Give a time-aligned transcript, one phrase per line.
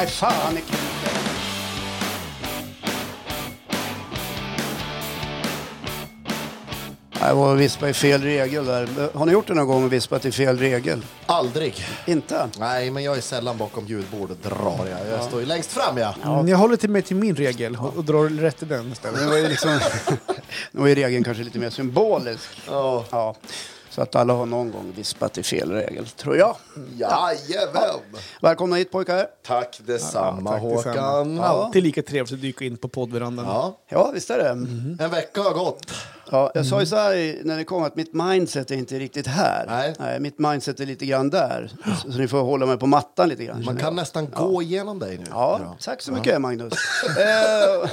[0.00, 0.62] Nej, fan i
[7.20, 8.88] Jag var och vispade i fel regel där.
[9.14, 11.04] Har ni gjort det någon gång och vispat i fel regel?
[11.26, 11.86] Aldrig.
[12.06, 12.48] Inte?
[12.58, 15.18] Nej, men jag är sällan bakom ljudbordet drar jag.
[15.18, 16.14] Jag står ju längst fram ja.
[16.24, 19.20] Mm, Jag håller till mig till min regel och, och drar rätt i den istället.
[19.24, 19.70] Det var ju liksom...
[20.72, 22.48] Nu var ju regeln kanske lite mer symbolisk.
[22.66, 23.34] Ja.
[23.90, 23.94] Ja.
[23.94, 26.56] Så att alla har någon gång vispat i fel regel, tror jag.
[26.96, 28.00] Jajamän!
[28.42, 29.26] Välkomna hit pojkar.
[29.46, 30.94] Tack detsamma tack detsamma.
[30.94, 31.40] Håkan.
[31.40, 33.44] Alltid lika trevligt att dyka in på poddverandan.
[33.46, 34.48] Ja, Ja, visst är det.
[35.04, 35.92] en vecka har gått.
[36.32, 39.26] Ja, jag sa ju så här när ni kom att mitt mindset är inte riktigt
[39.26, 39.94] här.
[39.98, 40.20] Nej.
[40.20, 41.70] mitt mindset är lite grann där.
[42.02, 43.56] Så, så ni får hålla mig på mattan lite grann.
[43.56, 43.94] Man känner kan jag.
[43.94, 45.24] nästan gå igenom dig nu.
[45.30, 46.72] Ja, tack så mycket Magnus.
[47.18, 47.90] eh,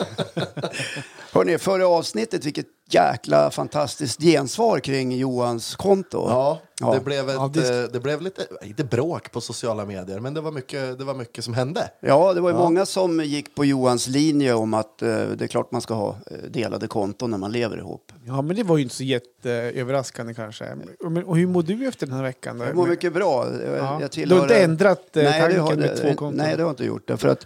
[1.34, 6.26] hörni, förra avsnittet, vilket jäkla fantastiskt gensvar kring Johans konto.
[6.30, 6.94] Ja, Ja.
[6.94, 10.34] Det, blev ett, Ja, det- eh, det blev lite, inte bråk på sociala medier, men
[10.34, 11.90] det var mycket, det var mycket som hände.
[12.00, 15.48] Ja, det var ju många som gick på Johans linje om att eh, det är
[15.48, 18.12] klart man ska ha eh, delade konton när man lever ihop.
[18.26, 20.66] Ja, men det var ju inte så jätteöverraskande kanske.
[21.10, 22.58] Men, och hur mår du efter den här veckan?
[22.58, 22.66] Då?
[22.66, 23.46] Jag mår mycket bra.
[23.66, 24.02] Jag, Ja.
[24.02, 26.34] jag Du har inte ändrat, eh, nej, det tanken har, med två konton?
[26.34, 27.08] Nej, det har jag inte gjort.
[27.08, 27.46] Därför att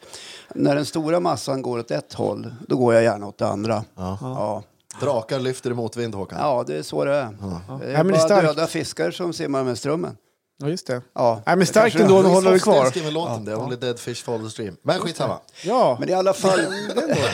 [0.55, 3.83] när den stora massan går åt ett håll, då går jag gärna åt det andra.
[3.95, 4.63] Ja.
[4.99, 5.05] Ja.
[5.05, 6.39] Drakar lyfter i motvind Håkan.
[6.39, 7.25] Ja, det är så det är.
[7.25, 10.17] Det Ja, är men det är bara döda fiskar som simmar med strömmen.
[10.57, 11.01] Ja, just det.
[11.13, 11.41] Ja.
[11.45, 13.11] Nej, men starkt ändå att hålla det Foster kvar.
[13.11, 14.75] låten det, Only Dead Fish Follow the Stream.
[14.83, 15.39] Men skitsamma.
[15.65, 16.59] Ja, Men i alla fall,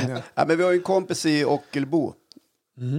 [0.05, 0.17] ja.
[0.35, 2.13] ja, men vi har ju en kompis i Ockelbo.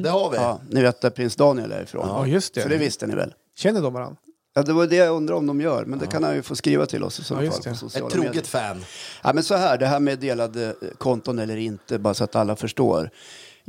[0.02, 0.36] Det har vi.
[0.36, 2.08] Ja, ni vet där prins Daniel är ifrån.
[2.08, 2.62] Ja, just det.
[2.62, 3.34] Så det visste ni väl?
[3.56, 4.16] Känner de varandra?
[4.54, 6.56] Ja, det var det jag undrar om de gör, men det kan han ju få
[6.56, 7.74] skriva till oss i så Ja, fall på det.
[7.76, 8.44] sociala Ett troget medier.
[8.44, 8.84] fan.
[9.22, 12.56] Ja, men så här, det här med delade konton eller inte, bara så att alla
[12.56, 13.10] förstår.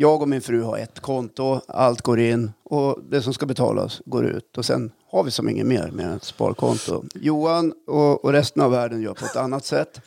[0.02, 4.02] Jag och min fru har ett konto, allt går in och det som ska betalas
[4.06, 4.58] går ut.
[4.58, 7.04] Och sen har vi som inget mer med ett sparkonto.
[7.16, 10.02] Johan och, och resten av världen gör på ett annat sätt.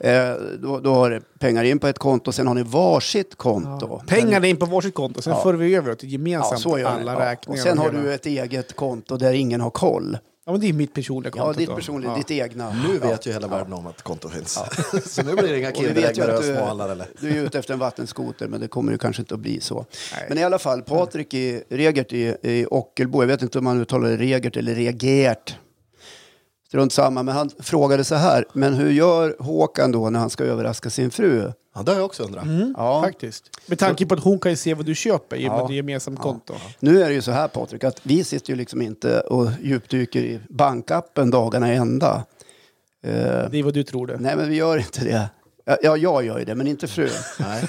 [0.00, 4.00] Eh, då, då har det pengar in på ett konto, sen har ni varsitt konto.
[4.06, 5.42] Pengarna in på varsitt konto, sen Ja.
[5.42, 6.82] för vi över Ja, gemensamt ni.
[6.84, 7.20] alla Ja.
[7.30, 7.58] räkningar.
[7.60, 10.18] Och sen har hela- du ett eget konto där ingen har koll.
[10.46, 11.46] Ja, men det är mitt personliga konto.
[11.46, 11.74] Ja, ditt då.
[11.76, 12.16] personliga, Ja.
[12.16, 12.70] ditt egna.
[12.70, 13.08] Nu ja.
[13.08, 14.52] vet ju hela världen om att konto finns.
[15.14, 17.06] så nu blir det inga Kinderägg med du, eller?
[17.20, 19.86] du är ute efter en vattenskoter, men det kommer ju kanske inte att bli så.
[20.14, 20.26] Nej.
[20.28, 23.80] Men i alla fall, Patrik i Regert i, i Ockelbo, jag vet inte om man
[23.80, 25.56] uttalar det Regert eller Regert.
[26.70, 30.44] Strunt samma, men han frågade så här, men hur gör Håkan då när han ska
[30.44, 31.52] överraska sin fru?
[31.74, 32.44] Ja, det har jag också undrat.
[32.44, 33.02] Mm, Ja.
[33.02, 33.44] Faktiskt.
[33.66, 35.68] Med tanke på att hon kan ju se vad du köper i och med Ja.
[35.68, 36.54] är gemensamt konto.
[36.80, 40.20] Nu är det ju så här Patrik, att vi sitter ju liksom inte och djupdyker
[40.20, 42.24] i bankappen dagarna i ända.
[43.04, 43.12] Eh,
[43.50, 44.16] Det är vad du tror det.
[44.20, 45.28] nej, men vi gör inte det.
[45.64, 47.10] Ja, Ja, jag gör ju det, men inte frun.
[47.38, 47.64] Nej.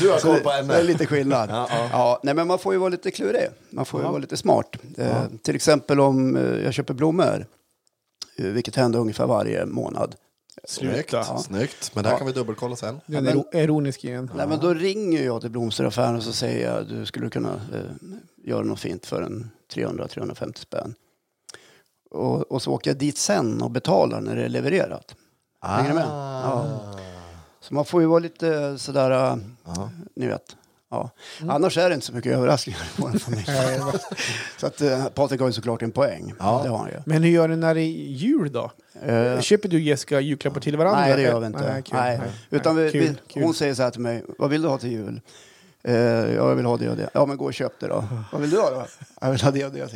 [0.00, 0.82] du har Så koll det, på det är henne.
[0.82, 1.50] lite skillnad.
[1.50, 2.20] Ja, Ja, ja.
[2.22, 3.48] nej, men man får ju vara lite klurig.
[3.70, 4.10] Man får ju Ja.
[4.10, 4.76] vara lite smart.
[4.98, 7.46] Eh, till exempel om eh, jag köper blommor,
[8.36, 10.14] eh, vilket händer ungefär varje månad.
[10.64, 11.10] Snyggt.
[11.10, 11.38] Sluta.
[11.38, 11.90] Snyggt.
[11.94, 13.00] Men det här kan vi dubbelkolla sen.
[13.06, 14.30] Den Ja, är iro- ironisk igen.
[14.36, 18.08] Nej, men då ringer jag till blomsteraffären och så säger jag du skulle kunna eh,
[18.44, 20.94] göra något fint för en 300-350 spänn.
[22.10, 25.14] Och, och så åker jag dit sen och betalar när det är levererat.
[25.62, 26.04] Hänger du med?
[26.06, 26.80] Ja.
[27.60, 29.90] Så man får ju vara lite sådär, eh, Ja.
[30.16, 30.56] ni vet.
[30.90, 31.10] Ja.
[31.48, 33.46] Annars är det inte så mycket överraskningar i vår familj.
[34.60, 36.34] så att eh, Patrik har ju såklart en poäng.
[36.38, 36.60] Ja.
[36.64, 36.94] Det har han ju.
[37.06, 38.70] Men hur gör ni när det är jul då?
[39.02, 41.00] Eh, Köper du Jessica julklappar till varandra?
[41.00, 41.72] nej, det gör vi inte.
[41.72, 41.98] Nej, kul.
[41.98, 42.18] Nej.
[42.18, 42.30] Nej.
[42.50, 43.42] Utan vi, Kul, vi, kul.
[43.42, 45.20] hon säger så här till mig, vad vill du ha till jul?
[45.82, 47.10] Eh, ja, jag vill ha det och det.
[47.14, 48.04] Ja, men gå och köp det då.
[48.32, 48.86] vad vill du ha då?
[49.20, 49.78] Jag vill ha det och det.
[49.78, 49.86] Ja,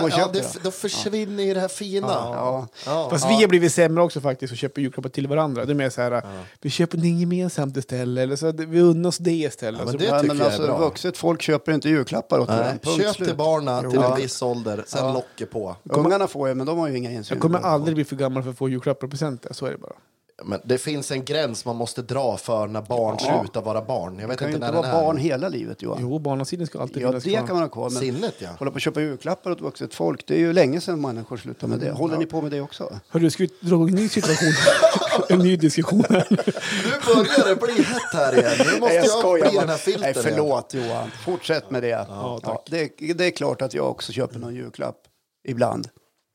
[0.00, 0.60] gå och Ja, köp det, det, då.
[0.62, 2.06] då försvinner ju det här fina.
[2.08, 2.68] Ja.
[2.86, 3.08] Ja.
[3.10, 5.64] Fast vi har blivit sämre också faktiskt och köper julklappar till varandra.
[5.64, 6.22] Det är mer så här,
[6.60, 8.22] vi köper det gemensamt istället.
[8.22, 9.80] Eller så vi unnar oss det istället.
[9.80, 10.78] Ja, men det tycker men jag är alltså, bra.
[10.78, 12.78] vuxet folk köper inte julklappar åt varandra.
[12.98, 14.14] Köp till barnen till Ja.
[14.16, 15.76] en viss ålder, sen locker på.
[15.84, 17.34] Ungarna får ju, men de har ju inga insyn.
[17.34, 19.52] jag kommer aldrig bli för gammal för att få julklappar och presenter.
[19.52, 19.92] Så är det bara.
[20.44, 23.40] Men det finns en gräns man måste dra för när barn Ja.
[23.40, 24.18] slutar vara barn.
[24.18, 25.98] Jag vet kan ju inte inte när vara barn hela livet Johan.
[26.00, 27.46] Jo, barnasidan ska alltid Ja, finnas det kvar.
[27.46, 27.90] kan man ha kvar.
[27.90, 28.48] Men Sinnet ja.
[28.58, 31.70] hålla på att köpa julklappar åt vuxet folk, det är ju länge sedan människor slutade
[31.70, 31.90] med det.
[31.92, 33.00] Håller ni på med det också?
[33.08, 34.52] Hörru, ska vi dra en ny situation?
[35.28, 36.26] en ny diskussion här.
[36.30, 38.52] Nu börjar det bli hett här igen.
[38.74, 40.24] Nu måste jag, bli den här filten Nej, igen.
[40.24, 41.10] förlåt Johan.
[41.24, 41.88] Fortsätt med det.
[41.88, 44.96] Ja, det, det är klart att jag också köper någon julklapp.
[45.48, 45.88] Ibland.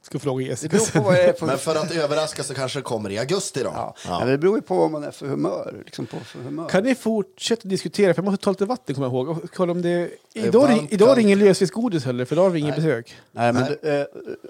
[0.07, 1.45] Ska fråga Det Jessica är för...
[1.45, 3.71] Men för att överraska så kanske det kommer i augusti då.
[3.75, 3.95] Ja.
[4.07, 4.25] Ja.
[4.25, 5.81] Det beror ju på vad man är för humör.
[5.86, 6.69] Liksom på för humör.
[6.69, 8.13] Kan ni fortsätta diskutera?
[8.13, 9.30] För jag måste ta lite vatten, kommer jag ihåg.
[9.30, 9.89] Och kolla om det...
[9.89, 13.15] är Idag, är det ingen lösviktsgodis heller, för idag har vi ingen besök.
[13.31, 13.77] Nej, men, Nej.
[13.81, 14.06] det, eh,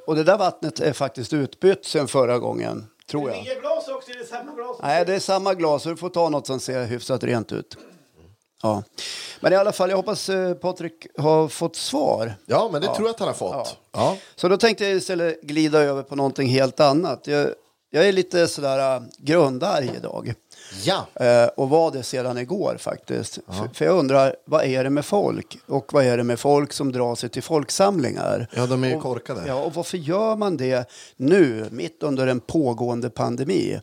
[0.08, 3.44] och det där vattnet är faktiskt utbytt sen förra gången, tror jag.
[3.62, 4.78] glas också, är det samma glas?
[4.82, 7.78] Nej, det är samma glas, så du får ta något som ser hyfsat rent ut.
[8.64, 8.84] Ja.
[9.40, 12.36] Men i alla fall, jag hoppas eh, Patrik har fått svar.
[12.46, 13.78] ja, men det tror jag att han har fått.
[13.92, 14.18] Ja.
[14.36, 17.28] Så då tänkte jag istället glida över på någonting helt annat.
[17.28, 17.50] Jag,
[17.90, 20.34] Jag är lite sådär äh, grundarg idag.
[20.84, 21.26] Ja.
[21.26, 23.40] Eh, och var det sedan igår faktiskt.
[23.48, 25.58] För, för jag undrar, vad är det med folk?
[25.66, 28.48] Och vad är det med folk som drar sig till folksamlingar?
[28.56, 29.42] Ja, de är ju korkade.
[29.48, 33.80] Ja, och varför gör man det nu, mitt under en pågående pandemi?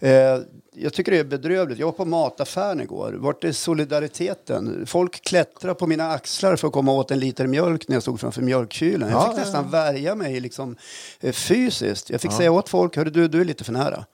[0.00, 0.38] Eh,
[0.82, 1.78] jag tycker det är bedrövligt.
[1.78, 3.12] Jag var på mataffären igår.
[3.12, 4.86] Vart är solidariteten?
[4.86, 8.20] Folk klättrar på mina axlar för att komma åt en liter mjölk när jag stod
[8.20, 9.10] framför mjölkkylen.
[9.10, 9.70] Jag Ja, fick ja, nästan ja.
[9.70, 10.76] värja mig liksom,
[11.20, 12.10] eh, fysiskt.
[12.10, 14.04] Jag fick säga åt folk, hörru du, du är lite för nära.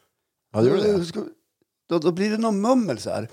[0.52, 1.12] Ja, det det.
[1.88, 3.28] Då, då blir det någon mummel så här.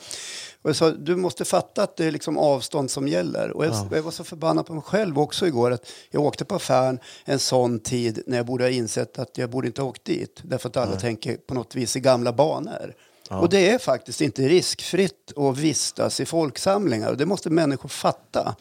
[0.62, 3.52] Och jag sa, du måste fatta att det är liksom avstånd som gäller.
[3.52, 6.56] Och jag, jag var så förbannad på mig själv också igår att jag åkte på
[6.56, 10.06] affären en sån tid när jag borde ha insett att jag borde inte ha åkt
[10.06, 10.40] dit.
[10.44, 12.94] Därför att alla tänker på något vis i gamla banor.
[13.40, 17.10] Och det är faktiskt inte riskfritt att vistas i folksamlingar.
[17.10, 18.56] Och det måste människor fatta.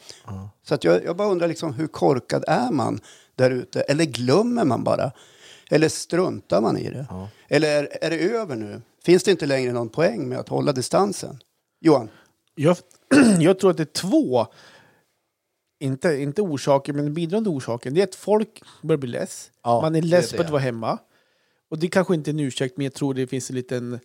[0.63, 2.99] Så att jag, jag bara undrar liksom, hur korkad är man
[3.35, 3.81] där ute?
[3.81, 5.11] Eller glömmer man bara?
[5.69, 7.05] Eller struntar man i det?
[7.47, 8.81] Eller är, är det över nu?
[9.05, 11.39] Finns det inte längre någon poäng med att hålla distansen?
[11.81, 12.09] Johan?
[12.55, 12.77] Jag,
[13.39, 14.47] jag tror att det är två,
[15.79, 17.91] inte, inte orsaker, men bidragande orsaker.
[17.91, 19.51] Det är att folk börjar bli less.
[19.63, 20.97] Ja, Man är less på att vara hemma.
[21.69, 23.99] Och det kanske inte är en ursäkt, men jag tror det finns en liten,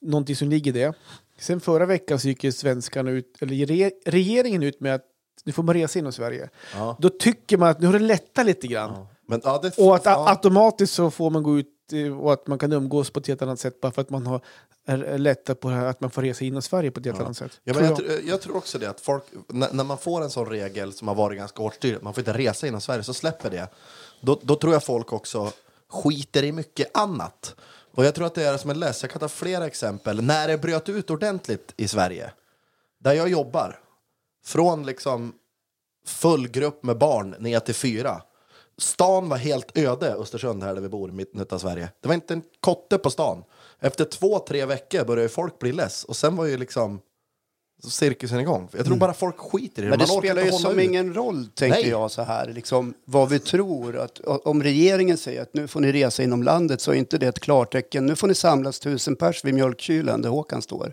[0.00, 0.94] någonting som ligger i det.
[1.38, 5.04] Sen förra veckan så gick ju svenskarna ut, eller re, regeringen ut med att
[5.44, 6.48] nu får man resa inom Sverige.
[6.74, 6.96] Ja.
[7.00, 9.06] Då tycker man att nu har det lättat lite grann.
[9.26, 10.28] Men, ja, det, Och att ja.
[10.28, 13.42] automatiskt så får man gå ut eh, och att man kan umgås på ett helt
[13.42, 14.40] annat sätt bara för att man har,
[15.18, 17.60] lättat på att man får resa inom Sverige på ett helt annat sätt.
[17.64, 18.24] Ja, men jag, jag.
[18.24, 21.14] jag tror också det att folk, när, när man får en sån regel som har
[21.14, 23.68] varit ganska hårt styrd, man får inte resa inom Sverige, så släpper det.
[24.20, 25.52] Då, då tror jag folk också
[25.88, 27.54] skiter i mycket annat.
[27.92, 29.02] Och jag tror att det är som en läs.
[29.02, 30.22] Jag kan ta flera exempel.
[30.22, 32.32] När det bröt ut ordentligt i Sverige,
[32.98, 33.80] där jag jobbar,
[34.44, 35.34] från liksom
[36.06, 38.22] full grupp med barn ner till fyra.
[38.78, 41.88] Stan var helt öde, Östersund här där vi bor, i mitten av Sverige.
[42.00, 43.44] Det var inte en kotte på stan.
[43.80, 46.04] Efter två, tre veckor började folk bli less.
[46.04, 47.00] Och sen var ju liksom
[47.82, 48.68] cirkusen igång.
[48.76, 49.90] Jag tror bara folk skiter i det.
[49.90, 50.84] Men det Man spelar ju som ut.
[50.84, 51.88] ingen roll, tänker Nej.
[51.88, 53.96] jag så här, liksom, vad vi tror.
[53.98, 57.26] Att, om regeringen säger att nu får ni resa inom landet så är inte det
[57.26, 58.06] ett klartecken.
[58.06, 60.92] Nu får ni samlas tusen pers vid mjölkkylen där Håkan står.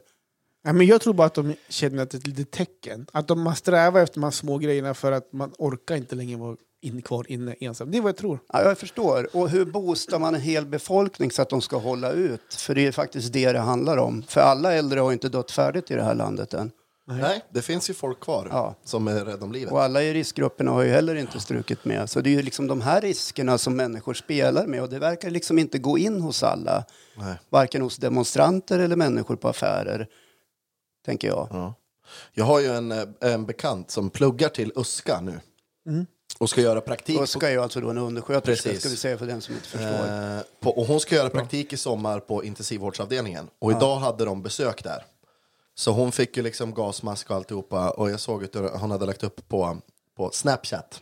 [0.63, 3.07] Ja, men jag tror bara att de känner att det är ett litet tecken.
[3.11, 6.37] Att de har strävat efter de här små grejerna för att man orkar inte längre
[6.37, 7.91] vara in, kvar inne ensam.
[7.91, 8.39] Det är vad jag tror.
[8.53, 9.27] Ja, jag förstår.
[9.35, 12.53] Och hur boostar man en hel befolkning så att de ska hålla ut?
[12.53, 14.23] För det är faktiskt det det handlar om.
[14.27, 16.71] För alla äldre har inte dött färdigt i det här landet än.
[17.09, 18.75] Nej, det finns ju folk kvar Ja.
[18.83, 19.71] som är rädda om livet.
[19.73, 22.09] Och alla i riskgrupperna har ju heller inte strukit med.
[22.09, 25.29] Så det är ju liksom de här riskerna som människor spelar med och det verkar
[25.29, 26.83] liksom inte gå in hos alla.
[27.17, 27.35] Nej.
[27.49, 30.07] Varken hos demonstranter eller människor på affärer,
[31.05, 31.47] tänker jag.
[31.51, 31.73] Ja.
[32.33, 35.39] Jag har ju en, eh, en bekant som pluggar till USKA nu.
[36.37, 37.19] Och ska göra praktik.
[37.19, 38.81] Och ska ju alltså då en undersköterska, Precis.
[38.81, 40.35] ska vi säga för den som inte förstår.
[40.35, 43.49] Eh, på, och hon ska göra praktik i sommar på intensivvårdsavdelningen.
[43.59, 45.05] Och idag hade de besök där.
[45.75, 47.89] Så hon fick ju liksom gasmask och alltihopa.
[47.89, 49.77] Och jag såg att hon hade lagt upp på,
[50.17, 51.01] på Snapchat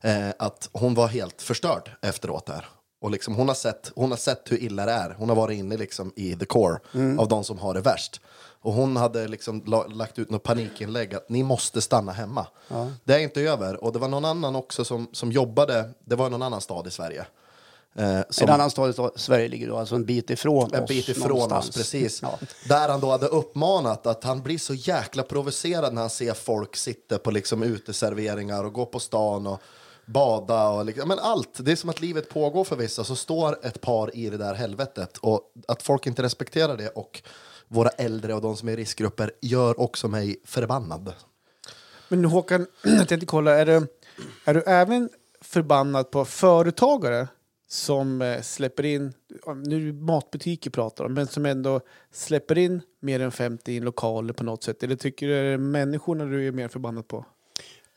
[0.00, 2.66] eh, att hon var helt förstörd efteråt där.
[3.00, 5.10] Och liksom hon, har sett, hon har sett hur illa det är.
[5.18, 6.78] Hon har varit inne liksom i the core
[7.18, 8.20] av de som har det värst.
[8.62, 12.46] Och hon hade liksom la, lagt ut något panikinlägg att ni måste stanna hemma.
[13.04, 13.84] Det är inte över.
[13.84, 16.90] Och det var någon annan också som, som jobbade, det var någon annan stad i
[16.90, 17.26] Sverige.
[17.94, 20.88] Eh, som, En annan stad i Sverige ligger då alltså en bit ifrån en oss.
[20.88, 21.68] bit ifrån någonstans.
[21.68, 22.22] oss, precis.
[22.22, 22.38] Ja.
[22.68, 26.76] Där han då hade uppmanat att han blir så jäkla provocerad när han ser folk
[26.76, 29.60] sitta på liksom uteserveringar och gå på stan och
[30.06, 31.58] bada och liksom, men allt.
[31.64, 34.54] Det är som att livet pågår för vissa, så står ett par i det där
[34.54, 37.22] helvetet och att folk inte respekterar det och
[37.70, 41.12] våra äldre och de som är i riskgrupper gör också mig förbannad.
[42.08, 43.86] Men Håkan, jag tänkte kolla, är du,
[44.44, 45.08] är du även
[45.40, 47.28] förbannad på företagare
[47.68, 49.12] som eh, släpper in,
[49.64, 51.80] nu är det matbutiker pratar om, men som ändå
[52.12, 54.82] släpper in mer än 50 i en lokal på något sätt?
[54.82, 57.24] Eller tycker du det är människorna du är mer förbannad på?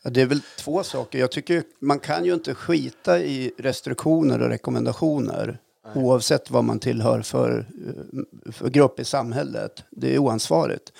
[0.02, 1.18] Det är väl två saker.
[1.18, 5.58] Jag tycker man kan ju inte skita i restriktioner och rekommendationer
[5.94, 9.84] oavsett vad man tillhör för, eh, för grupp i samhället.
[9.90, 10.92] Det är oansvarigt.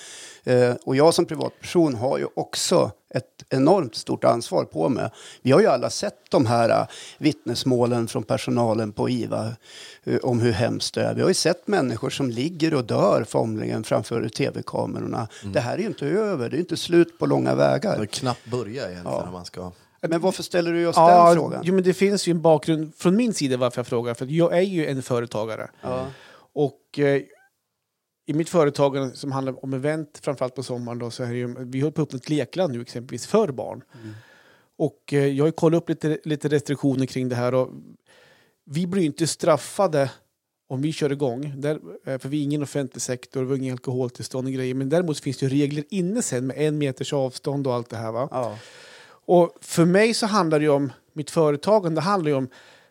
[0.44, 5.10] Eh, Och jag som privatperson har ju också ett enormt stort ansvar på mig.
[5.42, 6.86] Vi har ju alla sett de här eh,
[7.18, 9.52] vittnesmålen från personalen på IVA
[10.04, 11.14] eh, om hur hemskt det är.
[11.14, 15.28] Vi har ju sett människor som ligger och dör formligen framför tv-kamerorna.
[15.52, 17.96] Det här är ju inte över, det är inte slut på långa vägar.
[17.96, 19.72] Det är knappt börja egentligen när man ska...
[20.08, 21.62] Men varför ställer du just Ja, den frågan?
[21.64, 24.14] jo, men det finns ju en bakgrund från min sida varför jag frågar.
[24.14, 25.70] För att jag är ju en företagare.
[25.80, 26.06] Ja.
[26.54, 27.22] Och eh,
[28.26, 31.54] i mitt företag som handlar om event, framförallt på sommaren, då, så är det ju,
[31.58, 33.82] vi har på upp ett lekland nu exempelvis för barn.
[34.78, 37.54] Och eh, jag har ju kollat upp lite, lite restriktioner kring det här.
[37.54, 37.70] Och
[38.64, 40.10] vi blir ju inte straffade
[40.68, 43.72] om vi kör igång, där, eh, för vi är ingen offentlig sektor, vi har ingen
[43.72, 47.66] alkoholtillstånd och grejer, men däremot finns det ju regler inne sen med en meters avstånd
[47.66, 48.12] och allt det här.
[48.12, 48.28] Va?
[48.30, 48.58] Ja.
[49.26, 52.48] Och för mig så handlar det ju om mitt företagande, det handlar ju om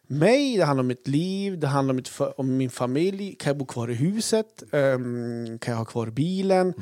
[0.07, 3.35] mig, det handlar om mitt liv, det handlar om, mitt om min familj.
[3.39, 4.63] Kan jag bo kvar i huset?
[4.71, 6.73] Ehm, kan jag ha kvar bilen?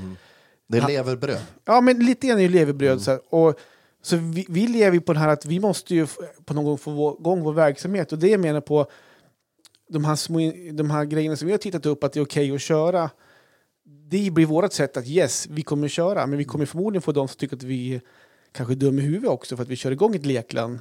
[0.67, 1.41] Det är leverbröd.
[1.65, 3.01] Ja, men lite grann är ju levebröd.
[3.01, 3.19] Så, här.
[3.29, 3.59] och,
[4.01, 6.07] så vi, vi lever ju på den här att vi måste ju
[6.45, 8.11] på någon gång få vår- igång vår verksamhet.
[8.11, 8.85] Och det jag menar på
[9.89, 10.39] de här, små,
[10.73, 13.09] de här grejerna som vi har tittat upp att det är okej att köra.
[13.83, 16.27] Det blir vårt sätt att yes, vi kommer att köra.
[16.27, 18.01] Men vi kommer förmodligen få de som tycker att vi
[18.51, 20.79] kanske dum i huvudet också för att vi kör igång ett lekland.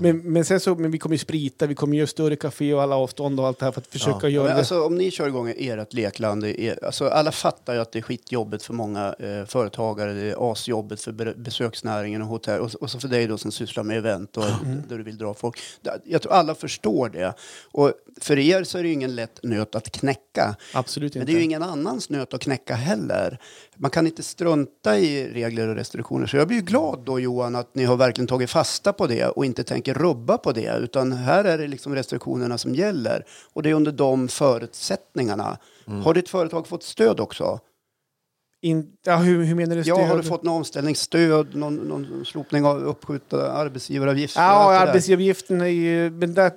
[0.00, 2.82] Men, men sen så, men vi kommer ju sprita, vi kommer göra större café och
[2.82, 4.28] alla avstånd och allt det här för att försöka Ja.
[4.28, 4.58] göra Men det.
[4.58, 8.02] alltså, om ni kör igång ert lekland, är, alltså, alla fattar ju att det är
[8.02, 12.90] skitjobbigt för många eh, företagare, det är asjobbigt för be- besöksnäringen och hotell och, och
[12.90, 14.44] så för dig då som sysslar med event och
[14.88, 15.58] där du vill dra folk.
[16.04, 17.34] Jag tror alla förstår det.
[17.72, 20.56] Och för er så är det ju ingen lätt nöt att knäcka.
[20.74, 21.32] Absolut Men inte.
[21.32, 23.38] det är ju ingen annans nöt att knäcka heller.
[23.76, 26.26] Man kan inte strunta i regler och restriktioner.
[26.26, 29.24] Så jag blir ju glad då Johan att ni har verkligen tagit fasta på det
[29.28, 30.76] och inte tänker rubba på det.
[30.78, 33.24] Utan här är det liksom restriktionerna som gäller.
[33.52, 35.58] Och det är under de förutsättningarna.
[36.04, 37.60] Har ditt företag fått stöd också?
[38.60, 40.28] In, ja, hur, hur menar du Ja, har du stöd?
[40.28, 44.40] fått någon omställningsstöd, någon, någon slopning av uppskjutna arbetsgivaravgifter?
[44.40, 46.10] Ja, arbetsgivaravgiften är ju...
[46.10, 46.50] Men där,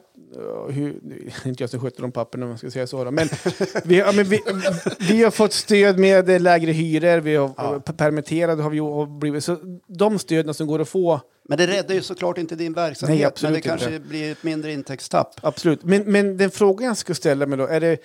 [0.69, 3.03] hur, det är inte jag som sköter de papperna om man ska säga så.
[3.03, 3.11] Då.
[3.11, 3.29] Men,
[3.83, 4.39] vi, ja, men vi,
[5.09, 7.79] vi har fått stöd med eh, lägre hyror, vi har Ja.
[7.97, 9.43] permitterade har vi har blivit.
[9.43, 13.19] Så de stöden som går att få, Men det räddar ju såklart inte din verksamhet.
[13.41, 14.07] Nej, men det kanske inte.
[14.07, 15.35] blir ett mindre intäktstapp.
[15.41, 15.83] absolut.
[15.83, 17.97] Men, men den frågan jag ska ställa mig då, är det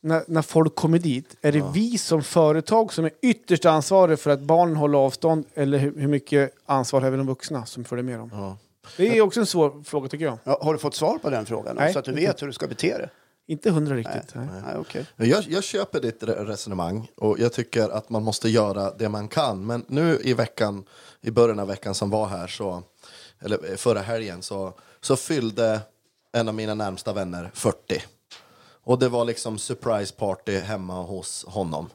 [0.00, 4.30] när, när folk kommer dit, är det vi som företag som är ytterst ansvariga för
[4.30, 8.02] att barnen håller avstånd eller hur, hur mycket ansvar har vi de vuxna som följer
[8.04, 8.30] med dem?
[8.32, 8.56] Ja.
[8.96, 10.38] Det är också en svår fråga tycker jag.
[10.44, 11.76] Ja, har du fått svar på den frågan?
[11.76, 13.08] Nej, så att du vet hur du ska bete dig?
[13.46, 14.34] Inte hundra riktigt.
[14.34, 14.46] Nej.
[14.66, 15.06] Nej, okej.
[15.16, 19.28] Jag, jag köper ditt re- resonemang och jag tycker att man måste göra det man
[19.28, 19.66] kan.
[19.66, 20.84] Men nu i veckan,
[21.20, 22.82] i början av veckan som var här, så,
[23.40, 25.80] eller eh, förra helgen, så, så fyllde
[26.32, 28.02] en av mina närmsta vänner 40.
[28.88, 31.90] Och det var liksom surprise party hemma hos honom.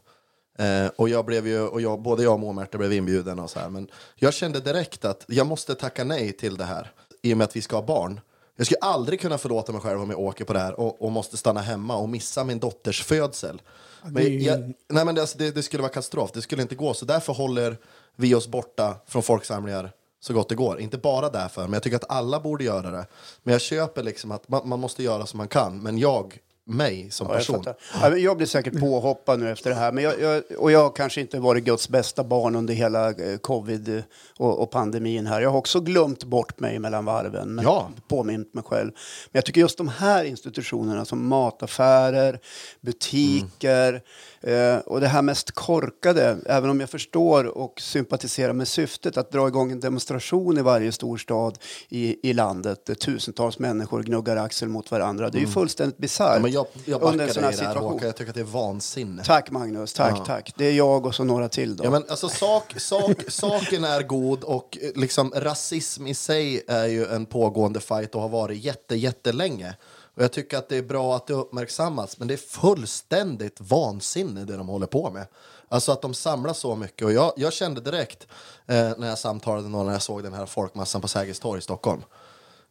[0.57, 3.59] Eh, och jag blev ju, och jag, både jag och Moa-Märta blev inbjuden och så
[3.59, 3.69] här.
[3.69, 6.91] Men jag kände direkt att jag måste tacka nej till det här.
[7.21, 8.21] I och med att vi ska ha barn.
[8.55, 11.11] Jag skulle aldrig kunna förlåta mig själv om jag åker på det här och, och
[11.11, 13.61] måste stanna hemma och missa min dotters födsel.
[14.03, 14.59] Men jag,
[14.89, 16.31] nej men det, alltså, det, det skulle vara katastrof.
[16.33, 16.93] Det skulle inte gå.
[16.93, 17.77] Så därför håller
[18.15, 20.79] vi oss borta från folksamlingar så gott det går.
[20.79, 23.05] Inte bara därför, men jag tycker att alla borde göra det.
[23.43, 25.79] Men jag köper liksom att man, man måste göra som man kan.
[25.79, 27.55] Men jag, mig som Ja, jag, person.
[27.63, 27.75] fattar.
[28.01, 29.91] ja, men jag blir säkert påhoppad nu efter det här.
[29.91, 33.37] Men jag, jag, och jag har kanske inte varit Guds bästa barn under hela eh,
[33.41, 34.03] covid
[34.37, 35.41] och, och pandemin här.
[35.41, 37.55] Jag har också glömt bort mig mellan varven.
[37.55, 37.89] Men Ja.
[38.07, 38.91] Påmint mig själv.
[39.31, 42.39] Men jag tycker just de här institutionerna som mataffärer,
[42.81, 44.01] butiker
[44.43, 49.31] eh, och det här mest korkade, även om jag förstår och sympatiserar med syftet att
[49.31, 51.57] dra igång en demonstration i varje storstad
[51.89, 55.29] i, i landet där tusentals människor gnuggar axel mot varandra.
[55.29, 56.35] Det är ju fullständigt bisarrt.
[56.35, 57.91] Ja, men jag, jag backar dig här situation.
[57.91, 58.05] Håkan.
[58.05, 59.23] Jag tycker att det är vansinne.
[59.23, 60.25] Tack Magnus, tack, Ja.
[60.25, 60.53] tack.
[60.57, 61.83] Det är jag och så några till då.
[61.83, 66.85] Ja, men alltså, sak, sak, saken är god och eh, liksom, rasism i sig är
[66.85, 69.75] ju en pågående fight och har varit jätte, jättelänge.
[70.15, 74.45] Och jag tycker att det är bra att det uppmärksammas, men det är fullständigt vansinne
[74.45, 75.27] det de håller på med.
[75.69, 77.05] Alltså att de samlar så mycket.
[77.05, 78.27] Och jag, jag kände direkt
[78.67, 81.59] eh, när jag samtalade med någon när jag såg den här folkmassan på Sergels torg
[81.59, 82.01] i Stockholm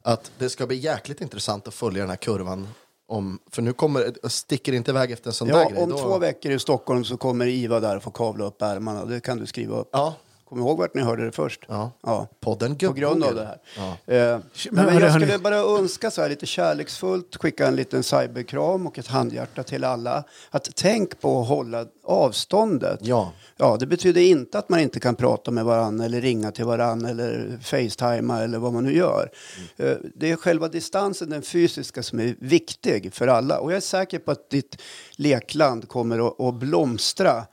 [0.02, 2.68] att det ska bli jäkligt intressant att följa den här kurvan.
[3.06, 5.82] Om, för nu kommer, sticker det inte iväg efter en sån där ja, grej.
[5.82, 9.04] om då- två veckor i Stockholm så kommer Iva där och få kavla upp ärmarna.
[9.04, 9.88] Det kan du skriva upp.
[9.92, 10.14] Ja,
[10.52, 11.60] Kom ihåg vart ni hörde det först.
[11.68, 11.92] Ja.
[12.02, 12.28] ja.
[12.40, 13.58] podden På grund av det här.
[13.76, 14.14] Ja.
[14.14, 14.38] Eh,
[14.70, 18.98] men hörni, jag skulle bara önska så här lite kärleksfullt, skicka en liten cyberkram och
[18.98, 20.24] ett handhjärta till alla.
[20.50, 22.98] Att tänk på att hålla avståndet.
[23.02, 23.32] Ja.
[23.56, 27.10] Ja, det betyder inte att man inte kan prata med varandra eller ringa till varandra
[27.10, 29.30] eller facetima eller vad man nu gör.
[29.76, 33.58] Eh, Det är själva distansen, den fysiska, som är viktig för alla.
[33.58, 34.76] Och jag är säker på att ditt
[35.16, 37.44] lekland kommer att, att blomstra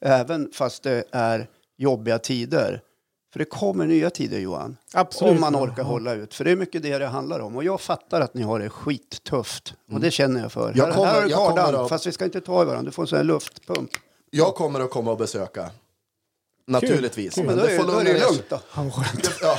[0.00, 2.82] även fast det är jobbiga tider.
[3.32, 4.76] För det kommer nya tider, Johan.
[4.94, 5.34] Absolut.
[5.34, 6.34] Om man orkar hålla ut.
[6.34, 7.56] För det är mycket det det handlar om.
[7.56, 9.74] Och jag fattar att ni har det skittufft.
[9.92, 10.72] Och det känner jag för.
[10.76, 12.82] Jag kommer- här har du kardan, att- fast vi ska inte ta i varandra.
[12.82, 13.90] Du får en sån här luftpump.
[14.30, 15.70] Jag kommer att komma och besöka.
[16.66, 17.34] Naturligtvis.
[17.34, 17.46] Kul.
[17.46, 18.60] Men då det är, får då är det lugnt då.
[18.68, 18.92] Han.
[19.42, 19.58] Ja,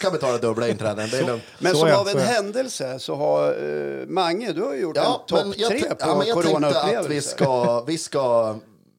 [0.00, 1.42] kan betala dubbla inträden, det är lugnt.
[1.58, 5.36] Men Så som av en händelse så har uh, Mange, du har gjort Ja, en
[5.36, 8.54] topp men tre på ja, men jag tänkte att vi ska, vi ska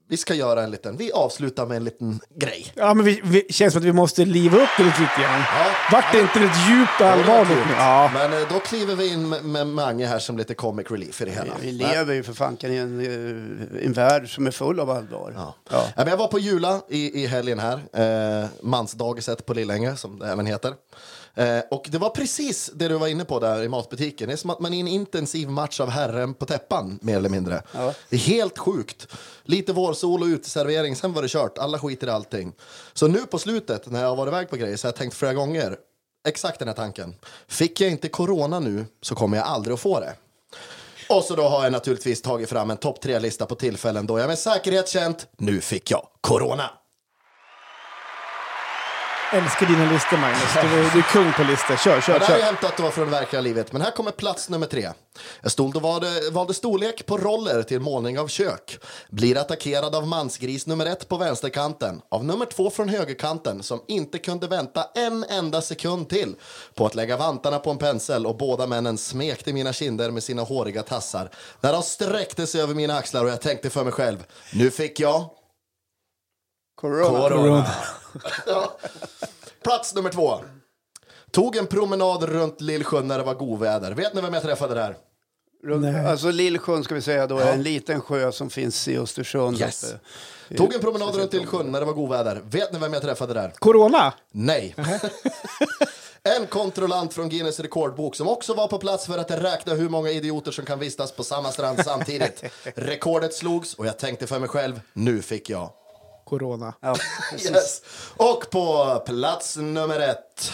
[0.08, 2.74] vi ska göra en liten, vi avslutar med en liten grej.
[2.76, 5.40] Ja, men vi, vi känns som att vi måste liva upp det lite grann.
[5.40, 5.66] Ja.
[5.92, 7.74] Vart det inte lite djupt allvarligt nu?
[7.78, 8.12] Ja.
[8.14, 11.32] Men eh, då kliver vi in med, Mange här som lite comic relief i det
[11.32, 11.54] hela.
[11.62, 15.34] Vi lever ju för fanken i en, eh, en värld som är full av allvar.
[15.36, 15.56] Ja.
[15.72, 15.84] Ja.
[15.88, 20.20] Ja, men jag var på Jula i, i helgen här, eh, mansdagiset på Lillänge som
[20.20, 20.74] det även heter.
[21.36, 24.28] Eh, och det var precis det du var inne på där i matbutiken.
[24.28, 27.18] Det är som att man är i en intensiv match av herren på täppan, mer
[27.18, 27.62] eller mindre.
[27.72, 27.94] Ja.
[28.10, 29.08] Det är helt sjukt.
[29.44, 31.58] Lite vårsol och uteservering, sen var det kört.
[31.58, 32.54] Alla skiter i allting.
[32.94, 35.16] Så nu på slutet, när jag har varit iväg på grejer, så har jag tänkt
[35.16, 35.78] flera gånger,
[36.28, 37.16] exakt den här tanken.
[37.48, 40.14] Fick jag inte corona nu så kommer jag aldrig att få det.
[41.10, 44.28] Och så då har jag naturligtvis tagit fram en topp tre-lista på tillfällen då jag
[44.28, 46.70] med säkerhet känt, nu fick jag corona.
[49.34, 50.54] Älskar dina listor, Magnus.
[50.54, 51.76] Du, är- du är kung på listor.
[51.84, 52.46] Kör, kör, det här är kör.
[52.46, 54.90] hämtat då från verkliga livet, men här kommer plats nummer tre.
[55.42, 58.80] Jag stod och valde, valde storlek på roller till målning av kök.
[59.10, 62.02] Blir attackerad av mansgris nummer ett på vänsterkanten.
[62.10, 66.36] Av nummer två från högerkanten som inte kunde vänta en enda sekund till
[66.76, 70.42] på att lägga vantarna på en pensel och båda männen smekte mina kinder med sina
[70.42, 71.30] håriga tassar.
[71.62, 75.00] När de sträckte sig över mina axlar och jag tänkte för mig själv, nu fick
[75.00, 75.30] jag
[76.76, 77.30] Corona.
[77.30, 77.66] Corona.
[78.48, 78.78] ja.
[79.64, 80.40] Plats nummer två.
[81.32, 83.92] Tog en promenad runt Lillsjön när det var godväder.
[83.92, 84.98] Vet ni vem jag träffade där?
[85.64, 89.60] Runt, alltså Lillsjön ska vi säga då är en liten sjö som finns i Östersund.
[89.60, 89.84] Yes.
[89.84, 90.58] uppe.
[90.58, 92.42] Tog en promenad runt Lillsjön när det var godväder.
[92.46, 93.54] Vet ni vem jag träffade där?
[93.60, 94.14] Corona?
[94.32, 94.76] Nej.
[96.24, 100.10] en kontrollant från Guinness rekordbok som också var på plats för att räkna hur många
[100.10, 102.44] idioter som kan vistas på samma strand samtidigt.
[102.64, 105.70] Rekordet slogs och jag tänkte för mig själv, nu fick jag
[106.26, 106.74] Corona.
[106.82, 106.96] Ja.
[107.34, 107.82] Yes.
[108.18, 110.52] Och på plats nummer ett.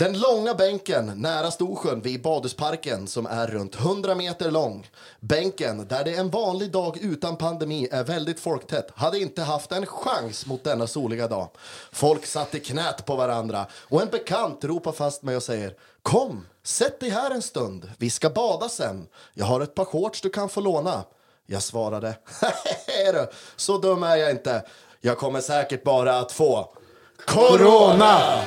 [0.00, 4.90] Den långa bänken nära Storsjön vid Badhusparken som är runt 100 meter lång.
[5.20, 9.86] Bänken där det en vanlig dag utan pandemi är väldigt folktätt hade inte haft en
[9.86, 11.48] chans mot denna soliga dag.
[11.92, 16.46] Folk satt i knät på varandra och en bekant ropar fast mig och säger Kom,
[16.62, 19.06] sätt dig här en stund, vi ska bada sen.
[19.34, 21.04] Jag har ett par shorts du kan få låna.
[21.52, 22.14] Jag svarade,
[22.86, 24.62] "Hehe du, så dum är jag inte.
[25.00, 26.74] Jag kommer säkert bara att få
[27.26, 28.42] corona!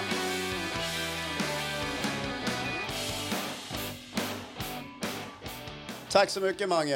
[6.11, 6.95] Tack så mycket Mange.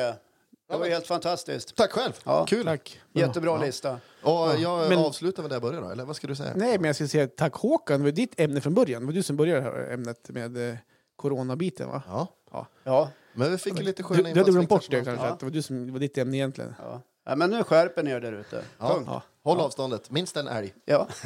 [0.70, 1.76] Det var helt fantastiskt.
[1.76, 2.14] Tack själv.
[2.24, 2.46] Ja.
[2.46, 2.66] Kul.
[2.66, 3.02] Tack.
[3.14, 4.00] Jättebra lista.
[4.24, 6.52] Och jag Men- avslutar med det jag började då, eller vad ska du säga?
[6.56, 8.00] Nej, men jag skulle säga tack Håkan.
[8.00, 9.02] Det var ditt ämne från början.
[9.02, 10.76] Det var du som började det här ämnet med eh,
[11.16, 12.02] coronabiten, va?
[12.08, 12.68] Ja, Ja.
[12.84, 13.10] Ja.
[13.38, 15.46] Men vi fick ju lite Du, sköna du hade glömt bort det kanske, att det
[15.46, 16.76] var, du som, det var ditt ämne egentligen.
[16.80, 17.02] Ja.
[17.26, 18.64] ja, men nu skärper ni er där ute.
[18.80, 18.94] Ja.
[18.94, 19.10] Punkt.
[19.12, 19.22] Ja.
[19.44, 20.74] Håll avståndet, minst en älg.
[20.86, 21.08] Ja.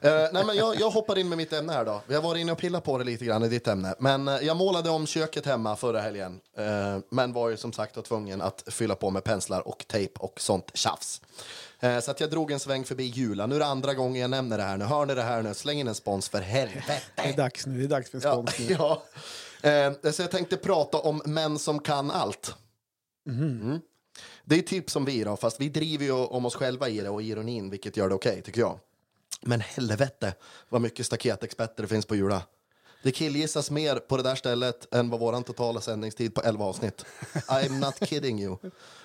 [0.00, 2.02] Eh, nej, men jag, jag hoppar in med mitt ämne här då.
[2.06, 3.94] Vi har varit inne och pillat på det lite grann i ditt ämne.
[3.98, 6.40] Men eh, jag målade om köket hemma förra helgen.
[6.56, 10.20] Eh, men var ju som sagt då tvungen att fylla på med penslar och tejp
[10.20, 11.20] och sånt tjafs.
[12.02, 13.46] Så att jag drog en sväng förbi Jula.
[13.46, 14.76] Nu är det andra gången jag nämner det här.
[14.76, 15.54] Nu hör ni det här nu.
[15.54, 17.02] Släng in en spons för helvete.
[17.14, 17.78] Det är dags nu.
[17.78, 18.74] Det är dags för en Ja, spons nu.
[18.78, 19.02] ja.
[19.62, 22.54] Eh, så jag tänkte prata om män som kan allt.
[23.28, 23.80] Mm.
[24.44, 27.08] Det är typ som vi då, fast vi driver ju om oss själva i det
[27.08, 28.78] och ironin, vilket gör det okej, tycker jag.
[29.40, 30.34] Men helvete
[30.68, 32.42] vad mycket staketexperter det finns på Jula.
[33.02, 37.04] Det killgissas mer på det där stället än vad vår totala sändningstid på 11 avsnitt.
[37.32, 38.56] I'm not kidding you.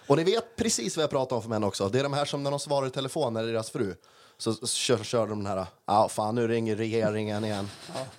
[0.07, 1.89] Och ni vet precis vad jag pratar om för män också.
[1.89, 3.95] Det är de här som när de svarar i telefon när det är deras fru
[4.37, 7.69] så så kör, kör de den här, ja fan nu ringer regeringen igen.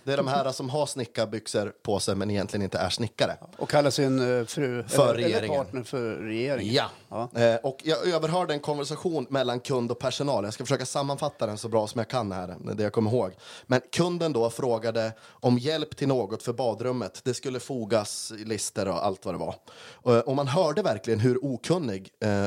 [0.05, 3.37] Det är de här som har snickarbyxor på sig men egentligen inte är snickare.
[3.57, 5.44] Och kallar sin eh, fru För eller, regeringen.
[5.44, 6.74] eller partner för regeringen.
[6.74, 6.90] Ja.
[7.09, 7.40] Ja.
[7.40, 10.44] Eh, och jag överhörde en konversation mellan kund och personal.
[10.44, 13.33] Jag ska försöka sammanfatta den så bra som jag kan här, det jag kommer ihåg.
[13.66, 17.20] Men kunden då frågade om hjälp till något för badrummet.
[17.24, 19.55] Det skulle fogas lister och allt vad det var.
[19.92, 22.46] Och, och man hörde verkligen hur okunnig eh,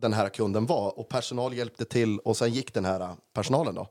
[0.00, 3.88] den här kunden var och personal hjälpte till och sen gick den här personalen då.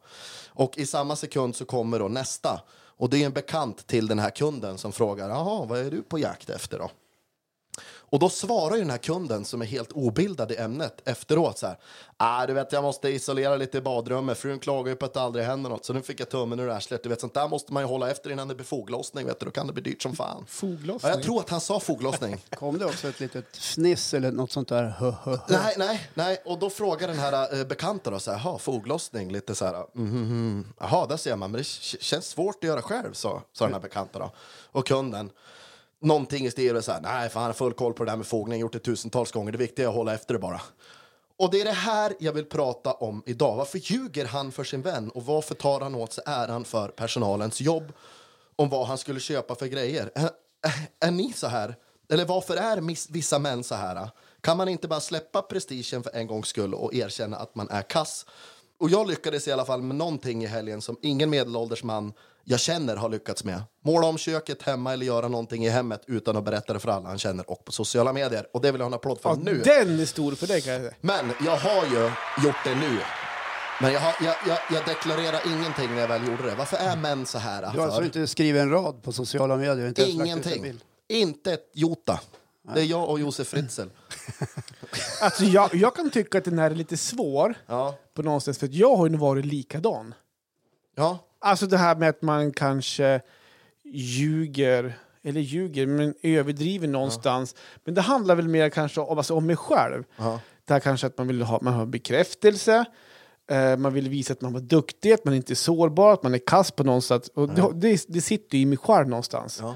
[0.48, 2.62] Och i samma sekund så kommer då nästa
[2.98, 6.02] och det är en bekant till den här kunden som frågar, jaha, vad är du
[6.02, 6.90] på jakt efter då?
[8.10, 11.68] Och då svarar ju den här kunden som är helt obildad i ämnet efteråt så
[11.68, 11.78] här.
[12.18, 14.38] Ah, du vet, jag måste isolera lite i badrummet.
[14.38, 15.86] Frun klagar ju på att det aldrig händer något.
[15.86, 17.04] Så nu fick jag tummen ur arslet.
[17.04, 19.26] Du vet, sånt där måste man ju hålla efter innan det blir foglossning.
[19.26, 20.46] Vet du, då kan det bli dyrt som fan.
[20.48, 21.10] Foglossning?
[21.10, 22.46] Ja, jag tror att han sa foglossning.
[22.56, 24.94] Kom det också ett litet fniss eller något sånt där?
[25.48, 26.42] Nej, nej, nej.
[26.46, 29.74] Och då frågar den här eh, bekanta då så här, "Jaha, foglossning, lite så här,
[29.96, 30.68] mm, mm, mm.
[30.80, 31.68] Jaha, där ser man, men det
[32.02, 34.32] känns svårt att göra själv, sa, sa den här bekanta då.
[34.72, 35.30] Och kunden,
[36.06, 38.18] någonting i stil med så här, nej, fan, han har full koll på det där
[38.18, 40.62] med fogning, gjort det tusentals gånger, det viktiga är att hålla efter det bara.
[41.38, 43.56] Och det är det här jag vill prata om idag.
[43.56, 47.62] Varför ljuger han för sin vän och varför tar han åt sig äran för personalens
[47.62, 47.94] jobb
[48.56, 50.12] om vad han skulle köpa för grejer?
[50.16, 50.30] Är,
[50.62, 51.76] är, är ni så här?
[52.10, 54.10] Eller varför är miss- vissa män så här?
[54.42, 57.82] Kan man inte bara släppa prestigen för en gångs skull och erkänna att man är
[57.82, 58.26] kass?
[58.80, 62.14] Och jag lyckades i alla fall med någonting i helgen som ingen medelålders man
[62.48, 63.62] jag känner har lyckats med.
[63.86, 67.10] Måla om köket hemma eller göra någonting i hemmet utan att berätta det för alla
[67.10, 68.48] han känner och på sociala medier.
[68.54, 69.62] Och det vill jag ha en applåd för Ja, nu.
[69.66, 70.94] Den är stor för dig kan jag säga.
[71.02, 72.12] Men jag har ju
[72.48, 72.98] gjort det nu.
[73.82, 76.56] Men jag, har, jag, jag, jag deklarerar ingenting när jag väl gjorde det.
[76.56, 77.62] Varför är män så här?
[77.62, 77.84] Du har för?
[77.84, 79.88] alltså inte skrivit en rad på sociala medier?
[79.88, 80.80] Inte Ingenting.
[81.10, 82.20] Inte ett jota.
[82.74, 83.82] Det är jag och Josef Fritzl.
[85.22, 87.96] Alltså, jag, jag kan tycka att den här är lite svår Ja.
[88.14, 90.14] på något sätt, för att jag har ju varit likadan.
[90.96, 91.18] Ja.
[91.40, 93.22] Alltså det här med att man kanske
[93.84, 97.56] ljuger, eller ljuger, men överdriver någonstans.
[97.84, 100.04] Men det handlar väl mer kanske om, alltså, om mig själv.
[100.18, 100.40] Ja.
[100.66, 102.86] Det här kanske att man vill ha man har bekräftelse,
[103.52, 106.34] eh, man vill visa att man var duktig, att man inte är sårbar, att man
[106.34, 107.28] är kass på någonstans.
[107.28, 109.60] Och det, det, det sitter ju i mig själv någonstans.
[109.62, 109.76] Ja.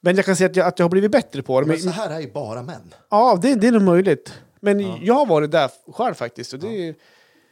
[0.00, 1.66] Men jag kan säga att jag, att jag har blivit bättre på det.
[1.66, 2.94] Men Men, så här är ju bara män.
[3.10, 4.34] ja, det, det är nog möjligt.
[4.60, 6.52] Men jag har varit där själv faktiskt.
[6.52, 6.94] Och det är,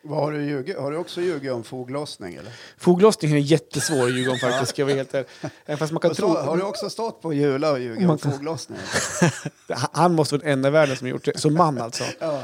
[0.08, 0.78] Vad har, du ljugit?
[0.78, 2.34] har du också ljugit om foglossning?
[2.34, 2.52] Eller?
[2.78, 5.28] Foglossningen är jättesvår att ljuga om faktiskt, ska jag vara helt ärlig.
[5.66, 6.28] Även fast man kan tro...
[6.28, 8.78] har du också stått på Jula och ljugit Man om foglossning?
[9.92, 12.04] Han måste vara den enda i världen som har gjort det, som man alltså.
[12.20, 12.42] Ja.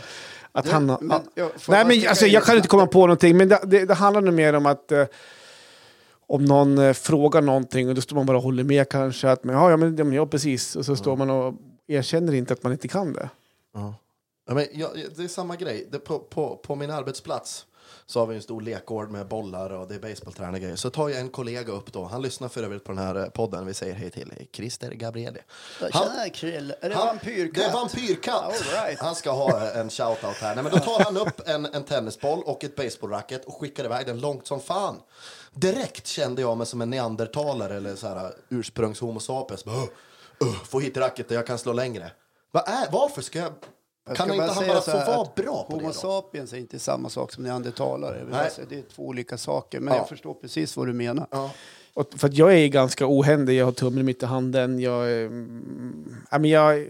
[0.54, 1.50] Att Du, han, har- men ja.
[1.68, 4.34] Nej men alltså, jag kan inte komma på någonting, men det, det, det handlar nog
[4.34, 5.04] mer om att eh,
[6.26, 9.44] om någon eh, frågar någonting och då står man bara och håller med kanske, att
[9.44, 11.54] men, ja, ja, men, ja, men, ja precis, och så står man och
[11.86, 13.28] erkänner inte att man inte kan det.
[13.74, 13.94] Ja.
[14.52, 15.88] Ja, men jag, det är samma grej.
[15.92, 17.66] Det, på, på, på min arbetsplats
[18.06, 20.76] så har vi en stor lekgård med bollar och det är baseballtränare och grejer.
[20.76, 22.04] Så tar jag en kollega upp då.
[22.04, 23.66] Han lyssnar för övrigt på den här eh, podden.
[23.66, 25.40] Vi säger hej till Christer Gabrieli.
[25.78, 27.54] Tjena krill, är det Han- vampyrkatt?
[27.54, 28.62] Det är vampyrkatt.
[28.72, 28.98] Right.
[29.00, 30.54] Han ska ha en shoutout här.
[30.54, 34.06] Nej, men då tar han upp en, en tennisboll och ett baseballracket och skickar iväg
[34.06, 35.00] den långt som fan.
[35.54, 39.64] Direkt kände jag mig som en neandertalare eller så här ursprungs homo sapiens.
[39.64, 39.88] Bara, "Åh,
[40.40, 42.12] åh, få hit racket och jag kan slå längre.
[42.50, 43.52] Vad är, varför ska jag...
[44.06, 46.56] Jag kan inte bara han säga bara få vara bra på Homo det sapiens är
[46.56, 48.24] inte samma sak som neandertalare.
[48.30, 48.50] Nej.
[48.50, 50.00] säga, Det är två olika saker, men Ja.
[50.00, 51.26] jag förstår precis vad du menar.
[51.30, 51.50] Ja.
[51.94, 54.80] Och, för att jag är ganska ohändig, jag har tummen mitt i handen.
[54.80, 56.80] Jag, är, mm, ja, men jag,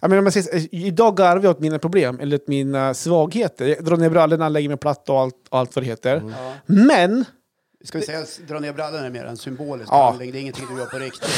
[0.00, 2.94] ja, men om man säger, så- idag garvar jag åt mina problem, eller åt mina
[2.94, 3.66] svagheter.
[3.66, 6.16] Jag drar ner brallorna, lägger mig platt och allt, allt vad det heter.
[6.16, 6.28] Mm.
[6.38, 6.52] Ja.
[6.66, 7.24] Men,
[7.84, 10.04] Ska vi säga dra ner brallorna är mer en symbolisk Ja.
[10.08, 10.32] handling.
[10.32, 11.30] Det är ingenting du gör på riktigt.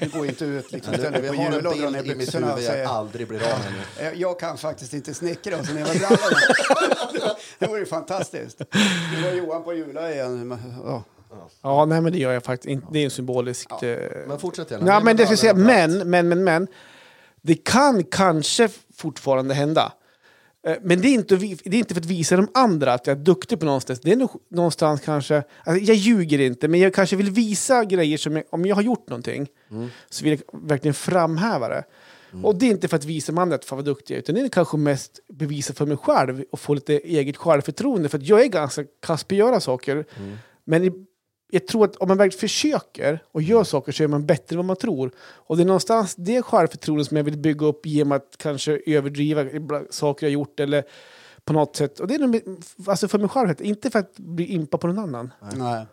[0.00, 2.06] Du går inte ut liksom, ställer Vi på har en Jula och drar ner bild
[2.06, 3.58] i mitt byxorna huvud och jag säger aldrig blir av
[3.98, 4.12] med.
[4.12, 7.36] "Eh, jag kan faktiskt inte snickra och så ner brallorna.
[7.58, 8.60] det vore ju fantastiskt.
[9.16, 10.58] Nu var Johan på Jula igen.
[10.84, 11.02] Ja.
[11.62, 12.86] ja nej men det gör jag faktiskt inte.
[12.92, 13.82] Det är en symboliskt...
[13.82, 13.96] eh,
[14.28, 14.84] Men fortsätt gärna.
[14.84, 16.66] Nej, Ner men det ska jag säga, men, men, men, men.
[17.42, 19.92] Det kan kanske fortfarande hända.
[20.66, 23.18] Eh, Men det är, inte, det är inte för att visa de andra att jag
[23.18, 24.00] är duktig på någonstans.
[24.00, 25.42] Det är nog någonstans kanske...
[25.64, 28.36] Alltså jag ljuger inte, men jag kanske vill visa grejer som...
[28.36, 29.48] Jag, om jag har gjort någonting
[30.10, 31.84] så vill jag verkligen framhäva det.
[32.42, 34.22] Och det är inte för att visa de andra att fan vad duktig jag är,
[34.22, 38.08] utan det är kanske mest bevisa för mig själv och få lite eget självförtroende.
[38.08, 40.04] För att jag är ganska kass på att göra saker.
[40.64, 40.92] Men i,
[41.50, 44.56] jag tror att om man verkligen försöker och gör saker så är man bättre än
[44.56, 45.10] vad man tror.
[45.18, 49.44] Och det är någonstans det självförtroendet som jag vill bygga upp genom att kanske överdriva
[49.90, 50.84] saker jag gjort eller
[51.44, 52.00] på något sätt.
[52.00, 52.40] Och det är nog,
[52.86, 55.32] alltså för mig själv, inte för att bli impa på någon annan.
[55.56, 55.86] Nej.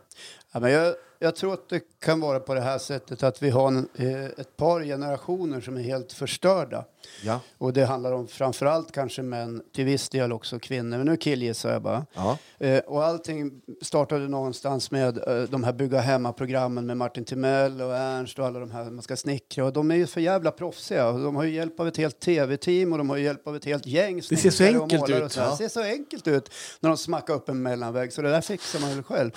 [0.51, 3.49] Ja, men jag, jag tror att det kan vara på det här sättet att vi
[3.49, 6.85] har en, eh, ett par generationer som är helt förstörda.
[7.23, 7.39] Ja.
[7.57, 10.97] Och det handlar om framförallt kanske män, till viss del också kvinnor.
[10.97, 12.05] Men nu killgissar jag bara.
[12.13, 12.37] Ja.
[12.57, 17.95] Eh, och allting startade någonstans med eh, de här bygga hemma-programmen med Martin Timell och
[17.95, 19.65] Ernst och alla de här man ska snickra.
[19.65, 21.07] Och de är ju för jävla proffsiga.
[21.09, 23.55] Och de har ju hjälp av ett helt tv-team och de har ju hjälp av
[23.55, 25.35] ett helt gäng Det ser så enkelt ut.
[25.35, 25.49] Ja.
[25.49, 26.49] Det ser så enkelt ut
[26.79, 28.13] när de smackar upp en mellanvägg.
[28.13, 29.31] Så det där fixar man väl själv.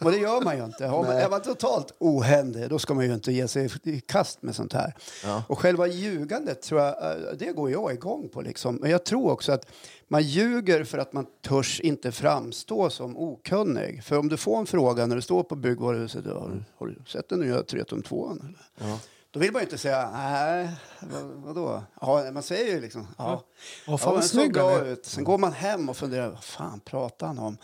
[0.00, 0.86] Och det gör man ju inte.
[0.86, 4.42] Har man, Är man totalt ohändig då ska man ju inte ge sig i kast
[4.42, 4.94] med sånt här.
[5.24, 5.42] Ja.
[5.48, 8.76] Och själva ljugandet tror jag, eh, det går jag igång på liksom.
[8.76, 9.66] Men jag tror också att
[10.08, 14.04] man ljuger för att man törs inte framstå som okunnig.
[14.04, 17.28] För om du får en fråga när du står på byggvaruhuset, har, har du sett
[17.28, 18.30] den nya 3.2?
[18.30, 18.56] Eller?
[18.78, 18.98] Ja.
[19.32, 21.82] Då vill man ju inte säga, nej, vad, vadå?
[22.00, 23.44] Ja, man säger ju liksom, ja,
[23.86, 24.56] Ja, fan vad såg snygg
[24.86, 25.06] ut.
[25.06, 27.56] Sen går man hem och funderar, vad fan pratar han om?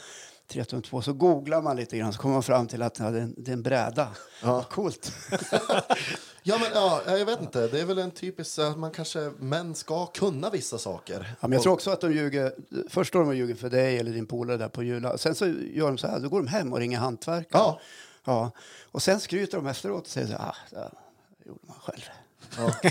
[0.49, 3.63] 3.2, så googlar man lite grann så kommer man fram till att det är en
[3.63, 4.09] bräda.
[4.43, 4.63] Ja.
[4.71, 5.13] Coolt.
[6.49, 7.69] Ja, men ja, jag vet inte.
[7.69, 11.35] Det är väl en typisk att man kanske, män ska kunna vissa saker.
[11.41, 12.53] Ja, men jag tror också att de ljuger.
[12.89, 15.19] Först står de och ljuger för dig eller din polare där på Jula.
[15.19, 17.63] Sen så gör de så här, då går de hem och ringer hantverkare.
[17.63, 17.81] Ja.
[18.25, 18.51] ja.
[18.93, 22.03] Och sen skryter de efteråt och säger så här, ah, det gjorde man själv.
[22.57, 22.91] Ja.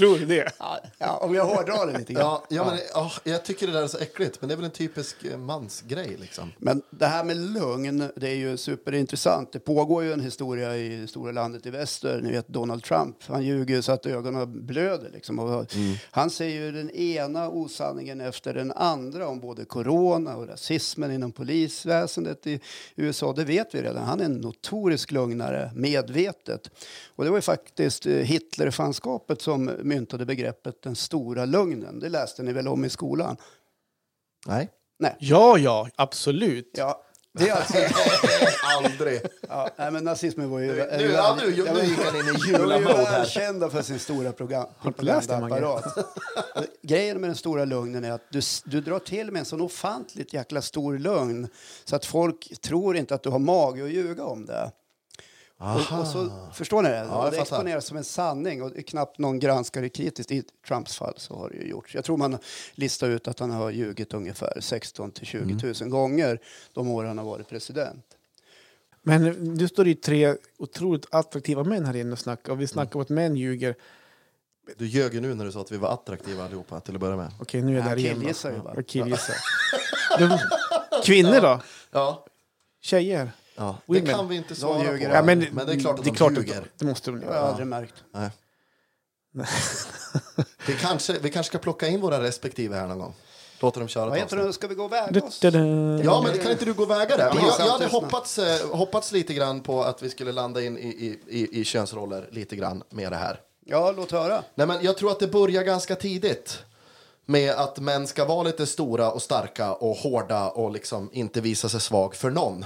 [0.00, 0.52] Tror du det?
[0.98, 2.22] Ja, om jag hårdrar det lite grann.
[2.22, 4.64] Ja, ja, men, ja, jag tycker det där är så äckligt, men det är väl
[4.64, 6.16] en typisk eh, mansgrej.
[6.20, 6.52] Liksom.
[6.58, 9.52] Men det här med lögn, det är ju superintressant.
[9.52, 12.20] Det pågår ju en historia i stora landet i väster.
[12.20, 15.10] Ni vet Donald Trump, han ljuger ju så att ögonen blöder.
[15.14, 15.38] Liksom.
[15.38, 15.74] Och
[16.10, 21.32] Han säger ju den ena osanningen efter den andra om både corona och rasismen inom
[21.32, 22.60] polisväsendet i
[22.96, 23.32] USA.
[23.32, 24.04] Det vet vi redan.
[24.04, 26.70] Han är en notorisk lögnare, medvetet.
[27.16, 31.98] Och det var ju faktiskt eh, Hitlerfanskapet som myntade begreppet den stora lögnen.
[32.00, 33.36] Det läste ni väl om i skolan?
[34.46, 34.68] Nej.
[34.98, 35.16] Nej.
[35.18, 36.70] Ja, ja, absolut.
[36.76, 37.02] Ja,
[37.38, 37.74] det är alltså...
[38.78, 39.20] Aldrig.
[39.48, 40.66] Ja, nej, men nazismen var ju...
[40.66, 43.12] Nu, nu, ja, nu, nu men- gick han in i julamode här.
[43.18, 45.98] välkända för sin stora propagandaapparat.
[46.82, 50.32] Grejen med den stora lögnen är att du, du drar till med en sån ofantligt
[50.32, 51.48] jäkla stor lögn
[51.84, 54.70] så att folk tror inte att du har mage att ljuga om det.
[55.60, 57.04] Och, och så, förstår ni det?
[57.08, 60.30] Och det exponeras som en sanning och det knappt någon granskare kritiskt.
[60.30, 61.94] I Trumps fall så har det ju gjorts.
[61.94, 62.38] Jag tror man
[62.74, 65.90] listar ut att han har ljugit ungefär 16 till 20 000 Mm.
[65.90, 66.40] gånger
[66.72, 68.04] de år han har varit president.
[69.02, 72.52] Men nu står det ju tre otroligt attraktiva män här inne och snackar.
[72.52, 72.68] Och vi Mm.
[72.68, 73.74] snackar om att män ljuger.
[74.78, 77.16] Du ljög ju nu när du sa att vi var attraktiva allihopa till att börja
[77.16, 77.30] med.
[77.40, 78.14] Okej, nu är jag där igen.
[78.14, 78.20] då.
[78.20, 78.74] killgissar ju bara.
[80.18, 80.38] De,
[81.04, 81.60] kvinnor då?
[81.90, 82.26] Ja.
[82.80, 83.30] Tjejer?
[83.60, 83.76] Ja.
[83.86, 84.14] Det Women.
[84.14, 84.92] kan vi inte svara De på.
[84.92, 85.14] ljuger.
[85.14, 86.58] Ja, men, men det är klart att det de klart ljuger.
[86.60, 87.42] Att, det måste de Det har göra.
[87.42, 87.94] jag aldrig märkt.
[88.14, 88.30] Nej.
[90.66, 93.14] vi, kanske, vi kanske ska plocka in våra respektive här någon gång.
[93.60, 94.48] Låter dem köra Vad ett heter avsnitt.
[94.48, 94.52] det?
[94.52, 95.38] Ska vi gå och väga oss?
[95.40, 95.58] du, du.
[96.04, 97.34] Ja, men det kan inte du gå och väga där.
[97.34, 100.78] Men jag, jag hade hoppats, eh, hoppats lite grann på att vi skulle landa in
[100.78, 103.40] i, i, i, i könsroller lite grann med det här.
[103.66, 104.42] Ja, låt höra.
[104.54, 106.58] Nej, men jag tror att det börjar ganska tidigt
[107.26, 111.68] med att män ska vara lite stora och starka och hårda och liksom inte visa
[111.68, 112.64] sig svag för någon.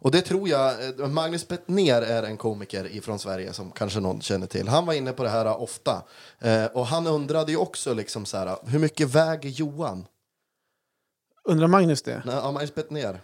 [0.00, 4.20] Och det tror jag, eh, Magnus Bettner är en komiker från Sverige som kanske någon
[4.20, 4.68] känner till.
[4.68, 6.02] Han var inne på det här ofta.
[6.38, 10.06] Eh, och han undrade ju också liksom så här, hur mycket väger Johan?
[11.44, 12.22] Undrar Magnus det?
[12.24, 13.20] Nej, ja, Magnus Bettner.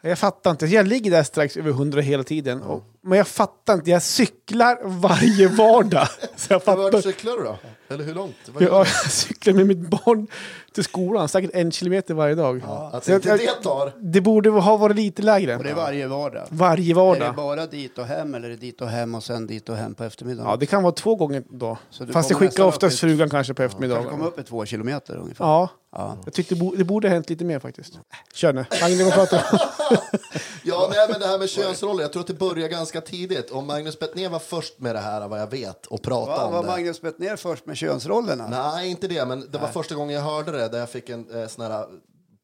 [0.00, 0.66] Jag fattar inte.
[0.66, 2.62] Jag ligger där strax över 100 hela tiden.
[2.62, 3.90] Och, men jag fattar inte.
[3.90, 6.08] Jag cyklar varje vardag.
[6.36, 7.00] Så jag fattar.
[7.00, 7.58] cyklar du då?
[7.88, 8.34] Eller hur långt?
[8.52, 9.10] Vad Jag, du?
[9.10, 10.26] cyklar med mitt barn
[10.74, 11.28] till skolan.
[11.28, 12.62] Säkert en kilometer varje dag.
[12.92, 13.92] Att Så jag- inte jag- det tar...
[14.00, 15.56] Det borde ha varit lite lägre.
[15.56, 16.46] Och det är varje vardag.
[16.48, 17.34] Varje Är det vardag.
[17.34, 19.94] bara dit och hem eller är det dit och hem och sen dit och hem
[19.94, 20.50] på eftermiddagen?
[20.50, 21.78] Ja, det kan vara två gånger då.
[21.90, 24.10] Så du Fast jag kommer skickar oftast i- frugan kanske på eftermiddagen.
[24.10, 25.44] komma upp i två kilometer ungefär.
[25.44, 26.16] Ja, Ja.
[26.24, 27.98] jag tyckte det, bo det borde ha hänt lite mer faktiskt.
[28.34, 28.64] Kör nu.
[28.80, 29.96] Magnus, vad pratar du om?
[30.62, 33.50] Ja, nej, men det här med könsroller, jag tror att det börjar ganska tidigt.
[33.50, 36.52] Och Magnus Bettner var först med det här, vad jag vet, och prata Va, om
[36.52, 36.68] var det.
[36.68, 38.48] Magnus Bettner först med könsrollerna?
[38.48, 41.40] Nej, inte det, men det var första gången jag hörde det, där jag fick en
[41.42, 41.86] eh, sån här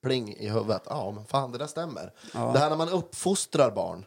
[0.03, 0.83] pling i huvudet.
[0.87, 2.13] Ja, men fan, det där stämmer.
[2.33, 4.05] Det här när man uppfostrar barn.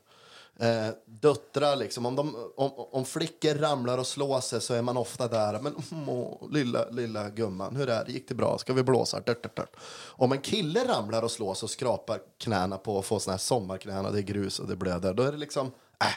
[0.62, 4.98] Eh, döttrar, liksom, om, de, om, om flickor ramlar och slår sig så är man
[4.98, 5.60] ofta där.
[5.60, 5.76] Men
[6.08, 8.12] åh, lilla, lilla gumman, hur är det?
[8.12, 8.58] Gick det bra?
[8.58, 9.20] Ska vi blåsa?
[9.20, 9.76] Dört, dört, dört.
[10.08, 13.40] Om en kille ramlar och slår sig och skrapar knäna på och får såna här
[13.40, 15.68] sommarknän och det är grus och det blöder, då är det liksom,
[16.02, 16.08] äh,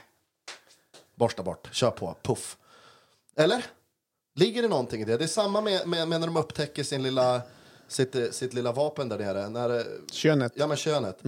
[1.22, 2.56] borsta bort, kör på, puff.
[3.36, 3.64] Eller?
[4.34, 5.16] Ligger det någonting i det?
[5.16, 7.42] Det är samma med, med, med när de upptäcker sin lilla,
[7.88, 9.48] sitt, sitt lilla vapen där nere.
[9.48, 10.52] När, Könet.
[10.56, 11.18] Ja men könet.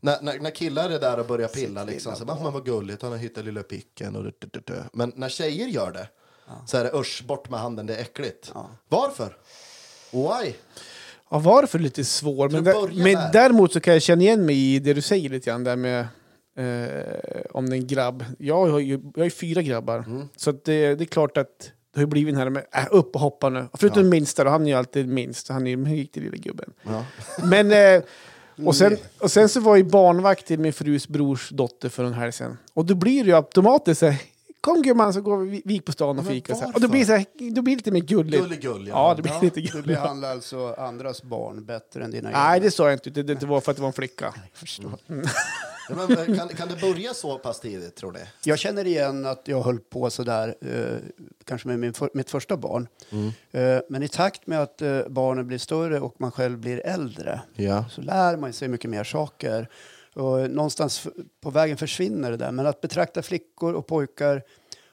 [0.00, 3.02] När, när, när killar är där och börjar pilla liksom, så bara, "Ah, vad gulligt,
[3.02, 4.32] han har hittat lilla picken och.
[4.92, 6.08] Men när tjejer gör det
[6.66, 8.52] så är det usch, bort med handen, det är äckligt.
[8.88, 9.36] Varför?
[10.12, 10.52] Why?
[11.30, 12.48] Ja, varför lite svår?
[12.48, 13.32] Men, där, men där.
[13.32, 16.06] däremot så kan jag känna igen mig i det du säger lite grann där med
[16.64, 18.24] eh, om det är en grabb.
[18.38, 19.98] Jag har ju jag har ju fyra grabbar.
[19.98, 20.28] Mm.
[20.36, 21.58] Så det, det är klart att
[21.94, 23.68] det har ju blivit den här med äh, upp och hoppa nu.
[23.74, 25.48] Förutom den minsta han är ju alltid minst.
[25.48, 26.72] Han är ju den riktiga lilla gubben.
[26.82, 27.04] Ja.
[27.44, 28.02] Men, eh,
[28.66, 32.12] och, sen, och sen så var jag barnvakt till min frus brors dotter för en
[32.12, 32.58] helg sedan.
[32.74, 34.22] Och då blir det ju automatiskt så här,
[34.60, 36.54] kom gumman så går vi, vi på stan och Men fika.
[36.54, 36.74] Så här.
[36.74, 38.42] Och då blir det, så här, då blir det lite mer gulligt.
[38.42, 39.86] Gulligull, Ja, det blir Ja, lite du gulligt.
[39.86, 43.10] behandlar alltså andras barn bättre än dina Nej, det sa jag inte.
[43.10, 44.34] Det, det, var för att det var en flicka.
[45.08, 45.14] Ja,
[45.96, 48.20] men, eh, kan, kan det börja så pass tidigt tror ni?
[48.44, 50.96] Jag känner igen att jag höll på sådär, eh,
[51.44, 52.88] kanske med min för, mitt första barn.
[53.50, 57.40] Eh, men i takt med att eh, barnen blir större och man själv blir äldre
[57.54, 57.84] Ja.
[57.90, 59.68] så lär man sig mycket mer saker.
[60.14, 61.06] Och någonstans
[61.40, 62.52] på vägen försvinner det där.
[62.52, 64.42] Men att betrakta flickor och pojkar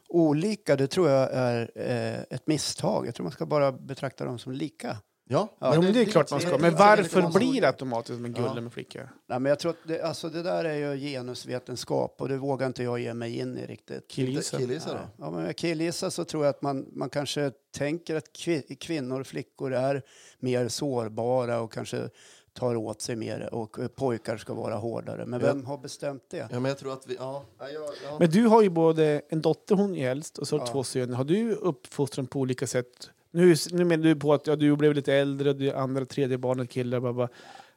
[0.10, 3.08] olika, det tror jag är eh, ett misstag.
[3.08, 4.98] Jag tror man ska bara betrakta dem som lika.
[5.30, 6.58] Ja, Ja, men det är klart man ska.
[6.58, 9.10] Men varför blir det automatiskt med gulle med flickor?
[9.28, 12.68] Nej, men jag tror att det, alltså det där är ju genusvetenskap och det vågar
[12.68, 14.08] inte jag ge mig in i riktigt.
[14.08, 14.58] Killgissa.
[14.58, 18.34] Killgissar Ja, ja, men jag killgissar så tror jag att man, man kanske tänker att
[18.34, 20.02] kvi, kvinnor och flickor är
[20.40, 22.10] mer sårbara och kanske
[22.54, 25.26] tar åt sig mer och pojkar ska vara hårdare.
[25.26, 25.48] Men Ja.
[25.48, 26.38] vem har bestämt det?
[26.38, 27.16] Ja, men jag tror att vi...
[27.20, 28.18] Ja, ja, ja, ja.
[28.20, 30.72] Men du har ju både en dotter, hon är äldst, och så har Ja.
[30.72, 31.16] två söner.
[31.16, 33.10] Har du uppfostrat dem på olika sätt?
[33.38, 36.70] Nu, nu menar du på att ja, du blev lite äldre, det andra, tredje barnet
[36.70, 37.00] kille.
[37.00, 37.30] Bara, bara.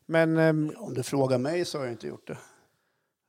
[0.06, 0.36] Men...
[0.38, 2.38] ehm, Om du frågar mig så har jag inte gjort det.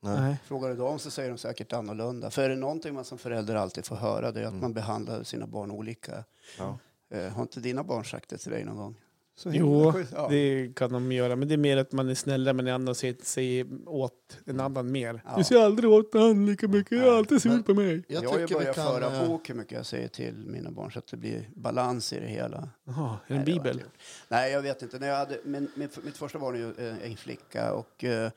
[0.04, 0.20] Nej.
[0.22, 0.36] nej.
[0.46, 2.32] Frågar du dem så säger de säkert annorlunda.
[2.32, 4.62] För är det någonting man som förälder alltid får höra det är att Mm.
[4.62, 6.24] man behandlar sina barn olika.
[6.58, 6.78] Ja.
[7.14, 8.96] Eh, har inte dina barn sagt det till dig någon gång?
[9.36, 10.28] Så Jo, ja.
[10.30, 11.36] det kan de göra.
[11.36, 14.60] Men det är mer att man är snällare men den andra säger, säger åt en
[14.60, 15.22] annan mer.
[15.26, 15.38] Ja.
[15.38, 18.04] Du ser aldrig åt han lika mycket, du är alltid sur på mig.
[18.08, 18.86] Jag Jag har ju börjat kan...
[18.88, 22.14] föra eh, bok hur mycket jag säger till mina barn så att det blir balans
[22.14, 22.70] i det hela.
[22.84, 23.80] Jaha, är det en det jag bibel?
[23.80, 23.92] gjort.
[24.28, 25.00] Nej, jag vet inte.
[25.00, 28.32] När jag hade, min, min, mitt första barn är ju eh, en flicka och eh,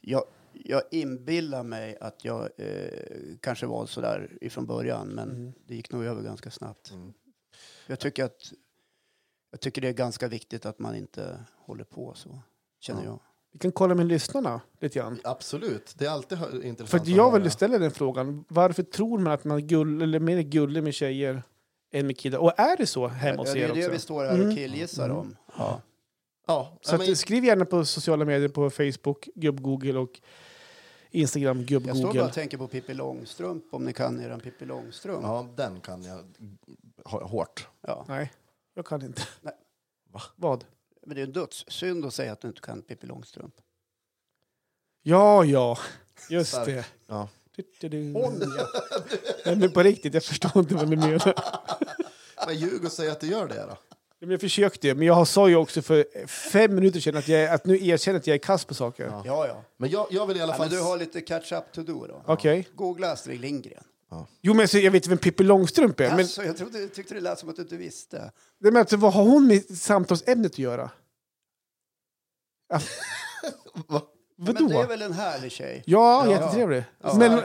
[0.00, 2.88] jag, jag inbillar mig att jag eh,
[3.40, 5.52] kanske var så där ifrån början men Mm.
[5.66, 6.90] det gick nog över ganska snabbt.
[6.90, 7.12] Mm.
[7.86, 8.52] Jag tycker att
[9.56, 12.38] jag tycker det är ganska viktigt att man inte håller på så,
[12.80, 13.06] känner Ja.
[13.08, 13.18] jag.
[13.52, 15.20] Vi kan kolla med lyssnarna lite grann.
[15.24, 17.42] Absolut, det är alltid hö- intressant För att att jag höra.
[17.42, 18.44] vill ställa den frågan.
[18.48, 21.42] Varför tror man att man är gull, eller mer gullig med tjejer
[21.92, 22.38] än med killar?
[22.38, 23.90] Och är det så hemma hos Ja, det er är det också?
[23.92, 24.48] vi står här Mm.
[24.48, 25.16] och killgissar Mm.
[25.16, 25.36] om.
[25.58, 25.80] Ja.
[26.46, 30.20] Ja, Så men, att, skriv gärna på sociala medier på Facebook, gubb-google och
[31.10, 32.22] Instagram, Jag står bara gubb-google.
[32.26, 35.20] och tänker på Pippi Långstrump, om ni kan eran Pippi Långstrump.
[35.22, 36.18] ja, den kan jag
[37.04, 37.68] h- hårt.
[37.80, 38.04] Ja.
[38.08, 38.32] Nej,
[38.76, 39.22] jag kan inte.
[39.40, 39.54] Nej.
[40.12, 40.22] Va?
[40.36, 40.64] Vad?
[41.06, 43.54] Men det är en dödssynd att säga att du inte kan Pippi Långstrump.
[45.02, 45.78] Ja, ja.
[46.30, 46.66] Just Stark.
[46.66, 46.86] det.
[47.06, 47.28] Ja.
[47.56, 47.98] Du-du-du.
[49.46, 51.34] Nej, men på riktigt, jag förstår inte vad ni menar.
[52.46, 53.78] Men ljug och säg att du gör det då.
[54.18, 57.66] Men Jag försökte, men jag sa ju också för fem minuter sedan att, jag, att
[57.66, 59.04] nu erkänner att jag är kass på saker.
[59.04, 59.22] Ja.
[59.26, 59.62] Ja, ja.
[59.76, 60.68] Men jag, jag vill i alla ja fall...
[60.68, 62.22] men du har lite catch up to do då.
[62.26, 62.68] Okej.
[62.74, 63.84] Googla Astrid Lindgren.
[64.40, 66.10] Jo, men jag vet vem Pippi Långstrump är.
[66.10, 68.18] Men, Alltså, jag trodde, tyckte det lät som att du inte visste.
[68.60, 70.90] det men alltså, vad har hon med samtalsämnet att göra?
[72.68, 72.80] Ja,
[73.86, 74.02] Va?
[74.36, 74.68] Men vadå?
[74.68, 75.82] det är väl en härlig tjej?
[75.86, 76.30] Ja, Ja.
[76.32, 76.84] jättetrevlig.
[77.02, 77.14] Ja.
[77.14, 77.40] Men.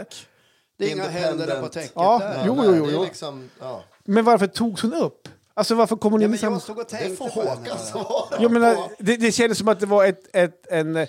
[0.78, 2.44] Det är inga händer där på täcket Ja, där.
[2.48, 3.04] jo, nej, jo, jo, det är jo.
[3.04, 3.84] Liksom, ja.
[4.04, 5.28] men varför togs hon upp?
[5.54, 6.56] Alltså varför kom hon Ja, in i samma...
[6.56, 7.70] jag stod och Det tänkte får på henne.
[7.70, 8.92] Håkan svara Jag menar, på.
[9.00, 11.08] det, det kändes som att det var ett, ett, en,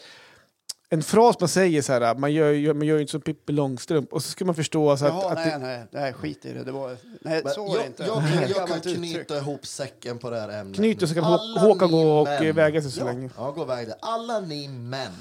[0.92, 4.12] en fras man säger så här, man gör, man gör ju inte som Pippi Långstrump.
[4.12, 6.52] Och så ska man förstå alltså att, Jaha, att nej, det, nej, nej, skit i
[6.52, 6.64] det.
[6.64, 8.02] det var, nej, Men så var det inte.
[8.02, 9.30] jag, jag, jag kan knyta uttryck.
[9.42, 10.76] ihop säcken på det här ämnet.
[10.76, 13.30] Knyt och så kan Alla Håkan gå och män- eh, väga sig så ja, länge.
[13.36, 13.96] Ja, gå väg det.
[14.00, 15.12] Alla ni män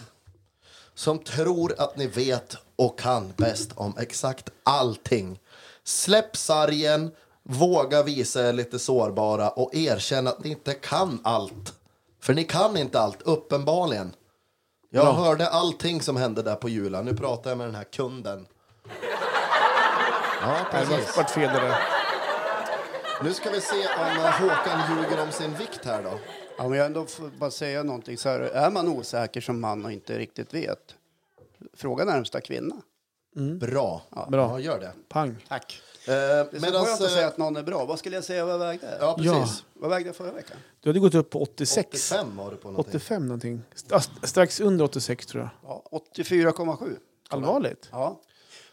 [0.94, 5.40] som tror att ni vet och kan bäst om exakt allting.
[5.84, 7.12] Släpp sargen,
[7.44, 11.74] våga visa er lite sårbara och erkänna att ni inte kan allt.
[12.20, 14.14] För ni kan inte allt, uppenbarligen.
[14.94, 15.12] Jag Ja.
[15.12, 17.06] hörde allting som hände där på julen.
[17.06, 18.48] Nu pratar jag med den här kunden.
[20.42, 20.90] Ja, precis.
[20.90, 21.78] var- vart fel det.
[23.24, 26.20] Nu ska vi se om eh, Håkan ljuger om sin vikt här då.
[26.58, 28.40] Ja, men jag ändå får bara säga någonting så här.
[28.40, 30.96] Är man osäker som man och inte riktigt vet,
[31.78, 32.76] fråga närmsta kvinna.
[33.60, 34.02] Bra.
[34.28, 34.50] Bra.
[34.52, 34.92] Ja, gör det.
[35.10, 35.36] Pang.
[35.48, 35.82] Tack.
[36.08, 37.86] Eh, Det är så medans, skönt att säga eh, att någon är bra.
[37.86, 38.98] Vad skulle jag säga vad jag vägde?
[39.00, 39.32] Ja, precis.
[39.34, 39.48] Ja.
[39.74, 40.58] Vad vägde jag förra veckan?
[40.80, 41.88] Du hade gått upp på 86.
[42.12, 42.90] 85 var du på någonting.
[42.96, 43.62] 85 någonting.
[44.24, 45.50] Strax under 86 tror jag.
[45.64, 45.84] Ja,
[46.14, 46.98] 84,7.
[47.30, 47.90] Allvarligt?
[47.92, 48.20] Ja.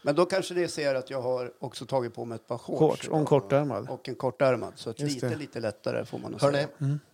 [0.03, 2.79] Men då kanske det ser att jag har också tagit på mig ett par shorts.
[2.81, 3.89] Shorts och en kortärmad.
[3.91, 4.73] Och en kortärmad.
[4.77, 6.69] Så att lite, lite lättare får man nog säga.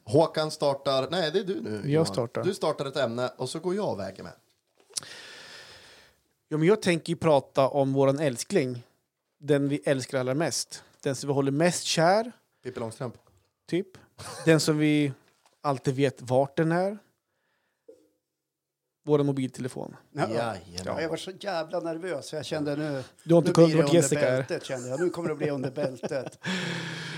[0.05, 1.09] Håkan startar...
[1.11, 1.83] Nej, det är du nu.
[1.91, 2.07] Johan.
[2.07, 2.43] startar.
[2.45, 4.33] Du startar ett ämne och så går jag och väger med.
[6.49, 8.83] Ja, men jag tänker ju prata om våran älskling.
[9.47, 10.85] Den vi älskar allra mest.
[11.03, 13.15] Den som vi håller mest kär, Pippi Långstrump.
[13.69, 13.87] typ.
[14.45, 15.13] Den som vi
[15.61, 16.99] alltid vet vart den är.
[19.07, 19.97] Vår mobiltelefon.
[20.13, 20.55] Ja.
[20.85, 22.33] Ja, jag var så jävla nervös.
[22.33, 23.03] Jag kände nu...
[23.25, 25.01] Du har inte nu kunnat under Jessica bältet, kände jag.
[25.01, 26.39] Nu kommer det bli under bältet.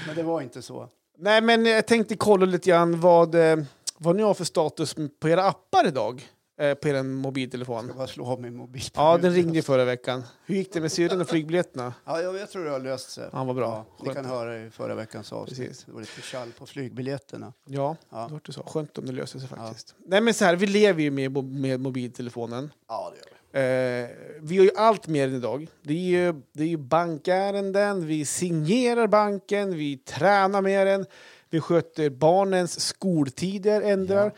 [0.06, 0.88] Men det var inte så.
[1.18, 3.56] Nej, men jag tänkte kolla lite grann vad, eh,
[3.98, 6.28] vad ni har för status på era appar idag.
[6.59, 7.87] Eh, på er mobiltelefon.
[7.88, 8.83] Jag bara slå av min mobil.
[8.95, 10.23] Ja, den ringde ju förra veckan.
[10.47, 11.95] Hur gick det med syrran och flygbiljetterna?
[12.05, 13.29] Ja, jag, jag tror det har löst sig.
[13.33, 13.85] Ja, vad bra.
[13.99, 15.59] Ja, ni kan höra i förra veckans avsnitt.
[15.59, 15.85] Precis.
[15.85, 17.53] Det var lite tjall på flygbiljetterna.
[17.66, 18.25] Ja, Ja.
[18.27, 18.62] det var det så.
[18.62, 19.95] Skönt om det löser sig faktiskt.
[20.07, 22.73] Nej, men så här, vi lever ju med, med mobiltelefonen.
[22.88, 23.37] Ja, det gör vi.
[23.57, 24.09] Eh,
[24.40, 25.69] vi gör ju allt mer än idag.
[25.83, 31.07] Det är ju, det är ju bankärenden, vi signerar banken, vi tränar med den,
[31.51, 34.33] vi sköter barnens skoltider, ändrar.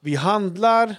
[0.00, 0.94] Vi handlar,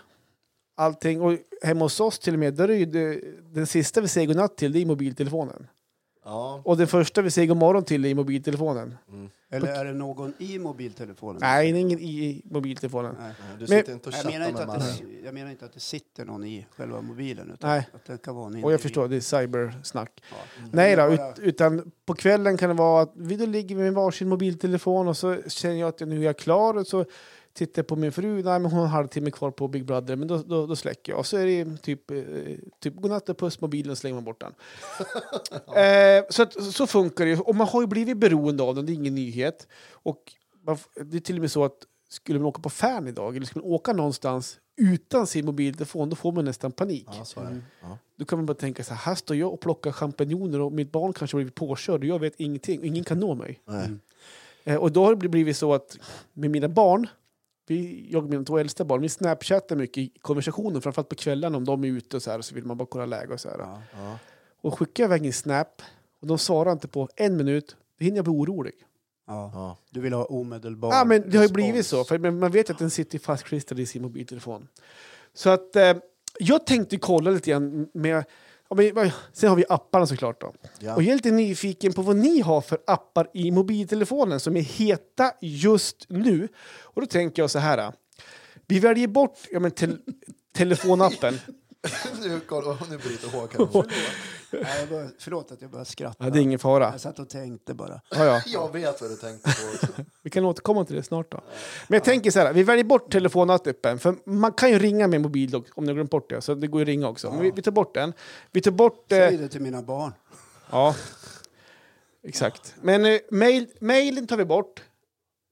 [0.76, 1.22] allting.
[1.22, 3.22] Och hemma hos oss till och med, där är ju det,
[3.54, 5.68] den sista vi säger godnatt till, det är mobiltelefonen.
[6.26, 6.62] Ja.
[6.66, 8.96] Och den första vi säger god morgon till är mobiltelefonen.
[9.50, 11.38] Eller är det någon i mobiltelefonen?
[11.42, 13.16] Nej, det är ingen i mobiltelefonen.
[13.20, 13.34] Nej.
[13.54, 15.80] Du Men- sitter inte och Jag, menar inte att det, jag menar inte att det
[15.80, 17.52] sitter någon i själva mobilen.
[17.54, 17.88] Utan Nej.
[17.94, 20.24] Att det kan vara en Och jag förstår, det är cybersnack.
[20.32, 20.36] Ja.
[20.72, 24.30] Nej då, ut, utan på kvällen kan det vara att vi då ligger med varsin
[24.30, 27.06] mobiltelefon och så känner jag att nu är jag klar och så
[27.54, 30.16] tittar jag på min fru, nej men hon har en halvtimme kvar på Big Brother,
[30.16, 31.20] men då, då, då släcker jag.
[31.20, 32.18] Och så är det typ, eh,
[32.80, 34.54] typ godnatt och puss, mobilen slänger man bort den.
[35.76, 37.40] eh, så, att, så funkar det.
[37.40, 39.68] Och man har ju blivit beroende av den, det är ingen nyhet.
[39.92, 40.34] Och
[40.66, 41.78] man, det är till och med så att
[42.10, 46.16] skulle man åka på färd idag, eller skulle man åka någonstans utan sin mobiltelefon, då
[46.16, 47.08] får man nästan panik.
[47.36, 47.62] Ja, det.
[47.82, 47.98] Ja.
[48.16, 50.92] Då kan man bara tänka så här, här står jag och plockar champinjoner och mitt
[50.92, 53.60] barn kanske har blivit påkörd och jag vet ingenting och ingen kan nå mig.
[53.66, 53.90] Nej.
[54.64, 55.98] Eh, och då har det blivit så att
[56.34, 57.08] med mina barn,
[57.68, 61.58] vi, jag och mina två äldsta barn, vi snapchattar mycket i konversationer, framförallt på kvällarna
[61.58, 63.50] om de är ute och så här, så vill man bara kolla läge och så
[63.50, 63.58] här.
[63.60, 63.82] Ja.
[63.98, 64.18] Ja.
[64.62, 65.82] Och skickar jag iväg en snap
[66.22, 68.74] och de svarar inte på en minut, då hinner jag bli orolig.
[69.28, 69.52] Ja.
[69.54, 69.78] Ja.
[69.90, 71.54] Du vill ha omedelbar Ja, men det har ju respons.
[71.54, 74.68] blivit så, för man vet att den sitter fastklistrad i sin mobiltelefon.
[75.34, 75.94] Så att eh,
[76.40, 78.26] jag tänkte kolla lite grann med,
[78.76, 80.54] men, sen har vi apparna såklart då.
[80.80, 80.96] Ja.
[80.96, 84.62] Och jag är lite nyfiken på vad ni har för appar i mobiltelefonen som är
[84.62, 86.48] heta just nu.
[86.82, 87.94] Och då tänker jag så här.
[88.68, 89.98] Vi väljer bort ja, men tel
[90.56, 91.40] telefonappen.
[92.24, 93.70] nu, kolla, nu bryter Håkan.
[94.52, 96.24] Nej, jag förlåt att jag började skratta.
[96.24, 96.92] Ja, det är ingen fara.
[96.92, 98.02] Jag satt och tänkte bara.
[98.10, 98.42] Ja, ja.
[98.46, 99.88] Jag vet vad du tänkte på.
[99.88, 100.04] också.
[100.22, 101.42] Vi kan återkomma till det snart då.
[101.88, 104.00] Men jag tänker så här, vi väljer bort telefonappen.
[104.00, 106.42] För man kan ju ringa med mobil då, om ni glömt bort det.
[106.42, 107.32] Så det går ju att ringa också.
[107.32, 108.14] Men vi, vi tar bort den.
[108.52, 109.12] Vi tar bort...
[109.12, 110.12] Eh, Säg det till mina barn.
[110.72, 110.96] ja,
[112.28, 112.76] exakt.
[112.82, 114.84] Men eh, mail, mailen tar vi bort.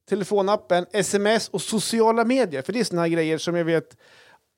[0.09, 2.61] Telefonappen, sms och sociala medier.
[2.61, 3.97] För det är såna grejer som jag vet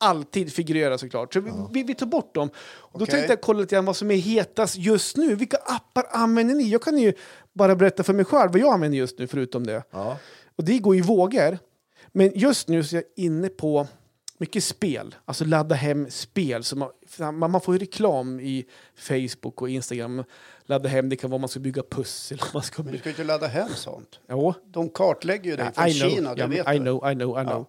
[0.00, 1.32] alltid figurerar såklart.
[1.34, 2.50] Så vi, vi, vi tar bort dem.
[2.56, 5.34] Och då tänkte jag kolla lite grann vad som är hetast just nu.
[5.34, 6.68] Vilka appar använder ni?
[6.68, 7.12] Jag kan ju
[7.52, 9.82] bara berätta för mig själv vad jag använder just nu förutom det.
[9.90, 10.18] Ja.
[10.56, 11.58] Och det går i vågor.
[12.12, 13.86] Men just nu så är jag inne på
[14.38, 15.14] mycket spel.
[15.24, 16.64] Alltså ladda hem spel.
[16.64, 16.90] Så man,
[17.50, 18.64] man, får ju reklam i
[18.96, 20.24] Facebook och Instagram.
[20.66, 22.40] Ladda hem, det kan vara man ska bygga pussel.
[22.54, 24.20] Man ska Men du ska ju inte ladda hem sånt.
[24.28, 25.90] Jo, De kartlägger ju dig från.
[25.90, 26.84] Kina, det ja, vet I du.
[26.84, 27.66] know, I know, I know.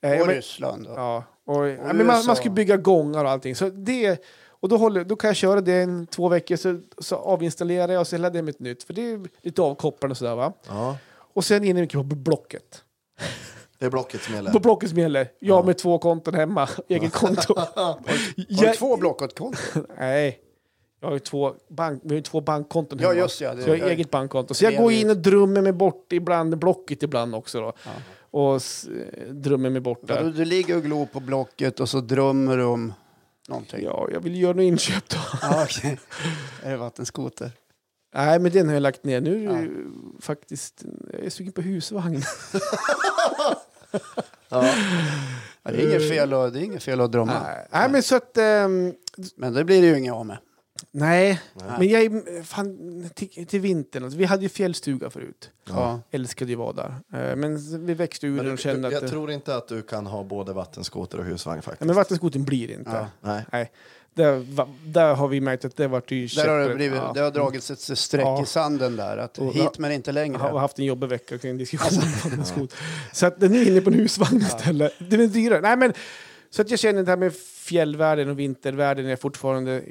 [0.00, 0.86] Eh, Och men- Ryssland.
[0.88, 3.54] Ja, och, ja, men man, man ska bygga gångar och allting.
[3.56, 7.16] Så det, och då, håller, då kan jag köra det en, två veckor, så, så
[7.16, 8.82] avinstallerar jag och så laddar jag hem ett nytt.
[8.82, 10.52] För det är lite avkopplande och sådär va.
[10.68, 10.96] ja.
[11.34, 12.84] Och sen inne mycket på Blocket.
[13.78, 14.50] Det är Blocket som gäller.
[14.50, 15.28] På Blocket som gäller.
[15.38, 17.54] Jag med två konton hemma, eget konto.
[17.56, 17.98] Har
[18.36, 19.84] du jag, två Blocket-konton?
[19.98, 20.38] nej,
[21.00, 23.20] jag har ju två, bank, vi har ju två bankkonton Ja, hemma.
[23.20, 24.54] just ja, det- så jag har jag- eget bankkonto.
[24.54, 27.72] Så jag går in och drömmer mig bort ibland, Blocket ibland också då.
[28.30, 28.60] Och
[29.28, 32.64] drömmer mig bort Ja, du, du ligger och glor på Blocket och så drömmer du
[32.64, 32.92] om
[33.48, 33.84] någonting.
[33.84, 35.16] Ja, jag vill göra något inköp då.
[35.42, 35.98] Ja, okej.
[36.62, 37.50] Är det vattenskoter?
[38.14, 39.20] Nej, men den har jag lagt ner.
[39.20, 39.86] Nu är ju
[40.20, 40.84] faktiskt...
[41.12, 42.22] Jag är sugen på husvagn.
[44.52, 44.64] Ja.
[45.62, 47.42] Ja, det, är inget fel att, det är inget fel att drömma.
[47.42, 48.36] Nej, Nej, men så att...
[48.38, 48.94] ehm,
[49.36, 50.38] Men det blir det ju inget av med.
[50.90, 51.40] Nej,
[51.78, 52.22] men jag.
[52.44, 54.04] Fan, till, till vintern.
[54.04, 55.50] Alltså, vi hade ju fjällstuga förut.
[55.68, 56.00] Ja.
[56.10, 56.94] Älskade ju vara där.
[57.30, 59.02] Eh, men vi växte ur den du, och kände jag att...
[59.02, 61.80] det- tror inte att du kan ha både vattenskoter och husvagn faktiskt.
[61.80, 62.90] Ja, men vattenskoten blir det inte.
[62.90, 63.06] Ja.
[63.20, 63.44] Nej.
[63.52, 63.70] Nej.
[64.14, 67.12] Där, va, där har vi märkt att det vart ju Där har det, blivit, Ja.
[67.14, 68.42] det har dragits ett streck Ja.
[68.42, 69.16] i sanden där.
[69.16, 70.38] Att Och- hit men inte Jag längre.
[70.38, 72.74] har haft en jobbig vecka kring diskussion om vattenskot.
[73.12, 74.92] Så att den är inne på en husvagn istället.
[74.98, 75.60] Den är dyrare.
[75.60, 75.92] Nej, men,
[76.52, 79.82] så att jag känner det här med fjällvärlden och vintervärlden är fortfarande eh,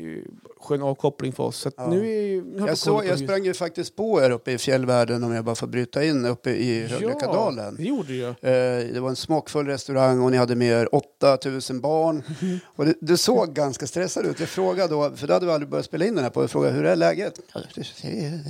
[0.62, 1.58] skön avkoppling för oss.
[1.58, 1.88] Så Ja.
[1.90, 5.32] nu är Jag, såg, på jag sprang ju faktiskt på er uppe i fjällvärlden om
[5.34, 7.76] jag bara får bryta in uppe i Ja, Höglyckadalen.
[7.76, 8.30] det gjorde jag.
[8.30, 12.24] Eh, Det var en smockfull restaurang och ni hade med er 8000 barn.
[12.76, 14.40] Och det, det såg ganska stressat ut.
[14.40, 16.50] Jag frågade då, för då hade vi aldrig börjat spela in den här på, jag
[16.50, 17.40] frågade hur är läget?
[17.54, 17.82] Ja, det,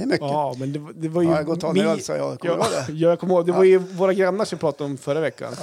[0.01, 0.19] är mycket.
[0.21, 1.29] Ja, men det, var- det var ju...
[1.29, 2.39] Ja, jag går och tar en öl, sa jag.
[2.39, 2.93] Kommer ja, det?
[2.93, 3.45] ja, jag kommer ihåg.
[3.45, 5.53] Det var ju våra grannar som pratade om förra veckan.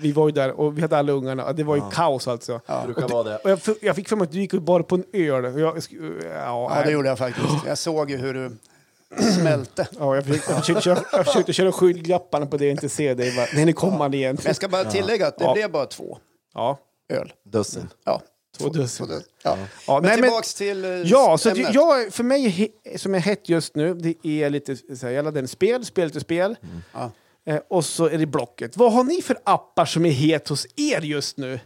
[0.00, 1.52] Vi var ju där och vi hade alla ungarna.
[1.52, 2.60] Det var ju kaos alltså.
[2.66, 3.36] Det brukar vara det.
[3.36, 5.44] Och jag, f- jag fick för mig att du gick bara på en öl.
[5.44, 7.46] Och Jag, sk- ja, Ja, det gjorde jag faktiskt.
[7.66, 8.56] Jag såg ju hur du
[9.38, 9.88] smälte.
[9.98, 13.14] Ja, jag, försökte, jag, försökte köra, jag försökte köra skylglapparna på det jag inte ser
[13.14, 13.48] dig.
[13.54, 14.34] Nej, nu kommer man igen.
[14.36, 15.52] Men jag ska bara tillägga att det Ja.
[15.54, 16.18] blev bara två
[16.54, 16.78] Ja,
[17.12, 17.32] öl.
[17.44, 17.88] Dussin.
[18.04, 18.22] Ja,
[18.58, 19.06] två dussin.
[19.42, 19.56] Ja.
[19.86, 21.74] Ja, Men nej, men, tillbaks till eh, ja, så att ämnet.
[21.74, 25.24] jag, för mig he- som är hett just nu, det är lite så här, jag
[25.24, 26.56] laddar en spel, spel till spel.
[26.92, 27.10] Ja.
[27.44, 28.76] Eh, och så är det Blocket.
[28.76, 31.60] Vad har ni för appar som är het hos er just nu?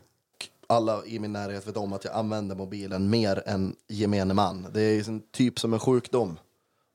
[0.66, 4.66] Alla i min närhet vet om att jag använder mobilen mer än gemene man.
[4.74, 6.38] Det är en typ som en sjukdom.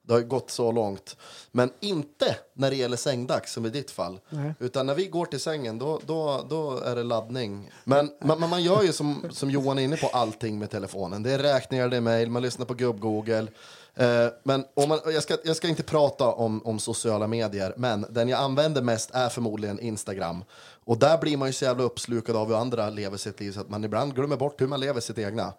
[0.09, 1.17] Det har gått så långt.
[1.51, 4.19] Men inte när det gäller sängdags, som i ditt fall.
[4.30, 4.53] Nej.
[4.59, 7.71] Utan när vi går till sängen, då, då, då är det laddning.
[7.84, 11.23] Men man, man gör ju som, som Johan är inne på, allting med telefonen.
[11.23, 13.47] Det är räkningar, det är mejl, man lyssnar på gubb-google.
[14.00, 18.06] Eh, men om man, jag, ska, jag ska inte prata om, om sociala medier, men
[18.10, 20.43] den jag använder mest är förmodligen Instagram.
[20.86, 23.62] Och där blir man ju så jävla uppslukad av hur andra lever sitt liv så
[23.62, 25.54] att man ibland glömmer bort hur man lever sitt egna.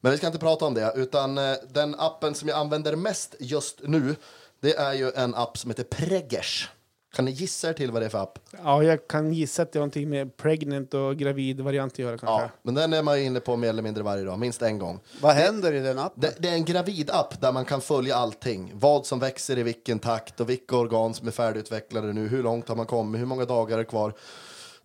[0.00, 3.34] Men vi ska inte prata om det, utan eh, den appen som jag använder mest
[3.38, 4.16] just nu,
[4.60, 6.70] det är ju en app som heter Preggers.
[7.14, 8.38] Kan ni gissa er till vad det är för app?
[8.64, 12.18] Ja, jag kan gissa att det har någonting med pregnant och gravid variant att göra
[12.18, 12.42] kanske.
[12.44, 14.78] Ja, men den är man ju inne på mer eller mindre varje dag, minst en
[14.78, 15.00] gång.
[15.20, 16.20] Vad händer i den appen?
[16.20, 18.72] Det, det är en gravidapp där man kan följa allting.
[18.74, 22.28] Vad som växer i vilken takt och vilka organ som är färdigutvecklade nu.
[22.28, 23.20] Hur långt har man kommit?
[23.20, 24.12] Hur många dagar är kvar?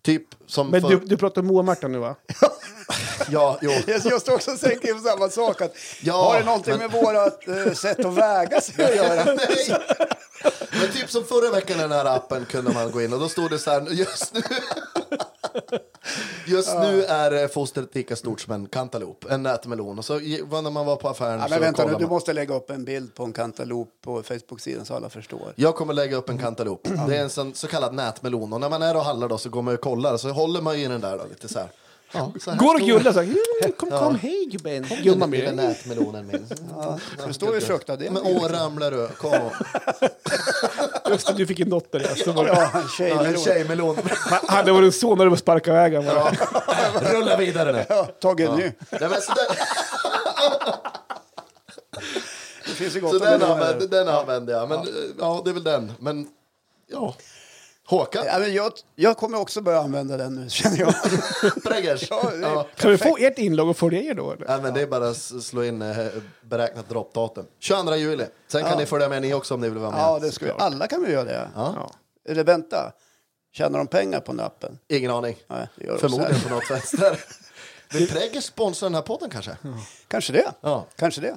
[0.02, 0.88] Typ som Men för...
[0.88, 2.14] du, du pratar om Moa Marta nu va?
[3.28, 3.70] Ja, jo.
[3.86, 5.60] Jag står också och tänker på samma sak.
[5.60, 9.24] Att Ja, har det någonting men- med vårt eh, sätt att väga sig att göra?
[9.24, 9.78] Nej.
[10.70, 13.28] Men typ som förra veckan i den här appen kunde man gå in och då
[13.28, 14.42] stod det så här, just nu
[16.46, 19.98] Just nu är eh, fostret lika stort som en kantaloup, en nätmelon.
[19.98, 22.54] Och så när man var på affären Ja, så men vänta nu, du måste lägga
[22.54, 25.52] upp en bild på en kantalop på Facebook-sidan så alla förstår.
[25.56, 26.88] Jag kommer lägga upp en kantaloup.
[27.08, 28.52] Det är en sån, så kallad nätmelon.
[28.52, 30.76] Och när man är och handlar då så går man och kollar så håller man
[30.76, 31.68] i den där då, lite så här.
[32.12, 33.26] Ja, så Går och gullar så här.
[33.26, 34.86] "Mm, Kom, kom, hej gubben.
[35.02, 35.52] Gumman blir det.
[35.52, 36.46] nätmelonen min.
[37.26, 39.08] Det står ju fruktad Men åh, ramlar du.
[39.08, 39.50] Kom.
[41.10, 42.00] Just det, du fick en dotter.
[42.08, 42.24] Ja.
[42.24, 42.48] Så det.
[42.48, 43.96] Ja, en tjej Ja, tjejmelon.
[44.14, 46.32] Han hade varit så när du var sparka iväg han bara.
[47.12, 47.84] Rulla vidare nu.
[47.88, 48.62] Ja, tagit en ny.
[48.90, 49.56] Nej, så den,
[52.66, 54.68] Det finns ju så gott om den, det använder, den använder jag.
[54.68, 54.84] Men eh,
[55.18, 55.92] ja, det är väl den.
[55.98, 56.28] Men
[56.90, 57.14] ja.
[57.90, 58.24] Håkan?
[58.26, 60.94] Ja, men jag, jag kommer också börja använda den nu, känner jag.
[61.64, 62.10] Preggers?
[62.10, 62.66] Ja, det- Ja.
[62.76, 64.32] Kan vi få ert inlogg och följa er då?
[64.32, 64.46] eller?
[64.48, 66.06] Nej, men det är bara att slå in eh,
[66.42, 67.46] beräknat droppdatum.
[67.58, 68.24] 22 juli.
[68.48, 68.78] Sen kan Ja.
[68.78, 70.00] ni följa med ni också om ni vill vara med.
[70.00, 70.52] Ja, det ska vi.
[70.58, 71.48] Alla kan vi göra det.
[71.54, 71.90] Ja.
[72.28, 72.92] Eller vänta,
[73.52, 74.78] tjänar de pengar på den appen?
[74.88, 75.36] Ingen aning.
[75.48, 77.20] Nej, det gör de Förmodligen på något vänster.
[77.92, 79.56] Vill Preggers sponsra den här podden kanske?
[80.08, 80.52] Kanske det.
[80.60, 80.86] Ja.
[80.96, 81.34] Kanske det.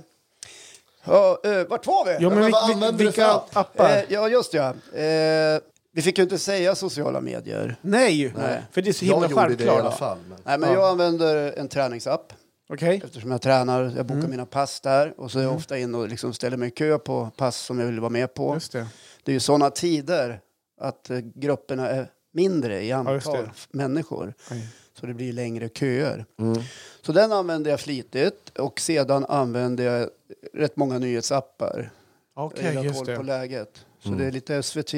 [1.06, 2.12] Ja, eh, vart var vi?
[2.12, 3.50] Ja, men men vil- vad använder du vilka för app?
[3.58, 3.90] appar?
[3.98, 4.74] Eh, ja, just ja.
[4.94, 5.60] Eh,
[5.96, 7.76] vi fick ju inte säga sociala medier.
[7.82, 8.62] Nej, Nej.
[8.72, 10.00] för det är så Jag himla gjorde det i alla självklart.
[10.00, 10.18] fall.
[10.30, 10.38] Men...
[10.44, 12.34] Nej, men jag använder en träningsapp
[12.70, 13.02] Okej.
[13.06, 13.94] eftersom jag tränar.
[13.98, 14.32] Jag bokar Mm.
[14.32, 16.98] mina pass där och så är jag ofta in och liksom ställer mig i kö
[16.98, 18.54] på pass som jag vill vara med på.
[18.54, 18.88] Just det.
[19.24, 20.40] Det är ju sådana tider
[20.82, 23.52] att eh, grupperna är mindre i just antal det.
[23.56, 24.34] f- människor.
[24.52, 24.68] Oj.
[25.00, 26.26] Så det blir längre köer.
[26.40, 26.62] Mm.
[27.02, 30.10] Så den använder jag flitigt och sedan använder jag
[30.54, 31.92] rätt många nyhetsappar.
[32.36, 33.28] Okej, jag just koll på det.
[33.28, 33.86] läget.
[34.04, 34.20] Så Mm.
[34.20, 34.94] det är lite SVT,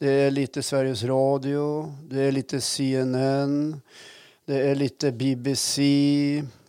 [0.00, 3.80] det är lite Sveriges Radio, det är lite CNN,
[4.46, 5.82] det är lite BBC,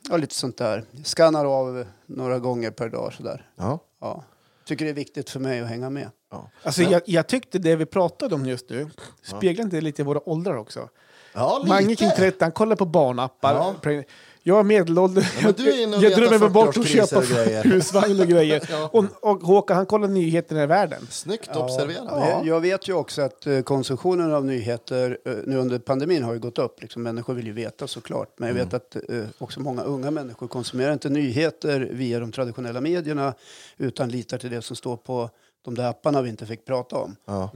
[0.09, 0.83] ja lite sånt där.
[1.03, 3.49] Skannar av några gånger per dag sådär.
[3.55, 3.79] Ja.
[4.01, 4.23] Ja.
[4.65, 6.09] Tycker det är viktigt för mig att hänga med.
[6.31, 6.49] Ja.
[6.63, 8.89] Alltså, jag, jag tyckte det vi pratade om just nu
[9.21, 10.89] speglar inte det lite våra åldrar också?
[11.33, 11.69] Ja, lite.
[11.69, 13.55] Mange kring 30, han kollar på barnappar.
[13.55, 13.75] Ja.
[14.43, 15.33] Jag är medelålders.
[15.35, 17.63] Ja, men du är inne och jag drömmer mig bort och 40-årspriser köpa och grejer.
[17.69, 18.61] husvagn och grejer.
[18.71, 18.89] Ja.
[18.93, 21.07] och, och Håkan han kollar nyheterna i världen.
[21.09, 22.05] Snyggt observerat.
[22.07, 22.41] Ja.
[22.45, 26.39] Jag vet ju också att eh, konsumtionen av nyheter eh, nu under pandemin har ju
[26.39, 26.81] gått upp.
[26.81, 28.29] Liksom, människor vill ju veta såklart.
[28.37, 32.81] Men jag vet att eh, också många unga människor konsumerar inte nyheter via de traditionella
[32.81, 33.33] medierna
[33.77, 35.29] utan litar till det som står på
[35.65, 37.15] de där apparna vi inte fick prata om.
[37.25, 37.51] Ja.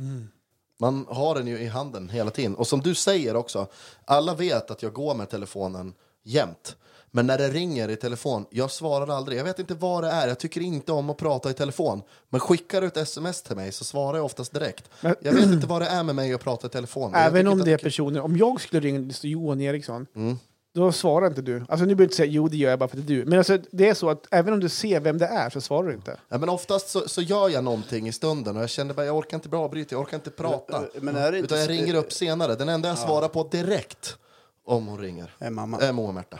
[0.80, 2.56] Man har den ju i handen hela tiden.
[2.56, 3.68] Och som du säger också,
[4.06, 5.94] alla vet att jag går med telefonen
[6.26, 6.76] jämt.
[7.12, 9.40] Men när det ringer i telefon, jag svarar aldrig.
[9.40, 10.28] Jag vet inte vad det är.
[10.28, 12.02] Jag tycker inte om att prata i telefon.
[12.30, 14.90] Men skickar du ett sms till mig så svarar jag oftast direkt.
[15.02, 17.12] Men- Jag vet inte vad det är med mig att prata i telefon.
[17.12, 18.22] men Även om det är personer.
[18.22, 20.08] Om jag skulle ringa det står Johan Eriksson.
[20.16, 20.38] Mm.
[20.74, 21.66] Då svarar inte du.
[21.70, 23.18] Alltså nu behöver du inte säga jo det gör jag bara för att det är
[23.18, 23.26] du.
[23.26, 25.88] Men alltså, det är så att även om du ser vem det är så svarar
[25.88, 26.18] du inte.
[26.30, 29.18] Ja, men oftast så, så gör jag någonting i stunden och jag känner bara jag
[29.18, 30.84] orkar inte bra avbryta, jag orkar inte prata.
[31.00, 32.56] Men är det inte Utan jag ringer upp senare.
[32.56, 34.18] Den enda jag svarar på direkt
[34.66, 35.80] om hon ringer Är mamma.
[35.80, 36.40] är Moa Märta.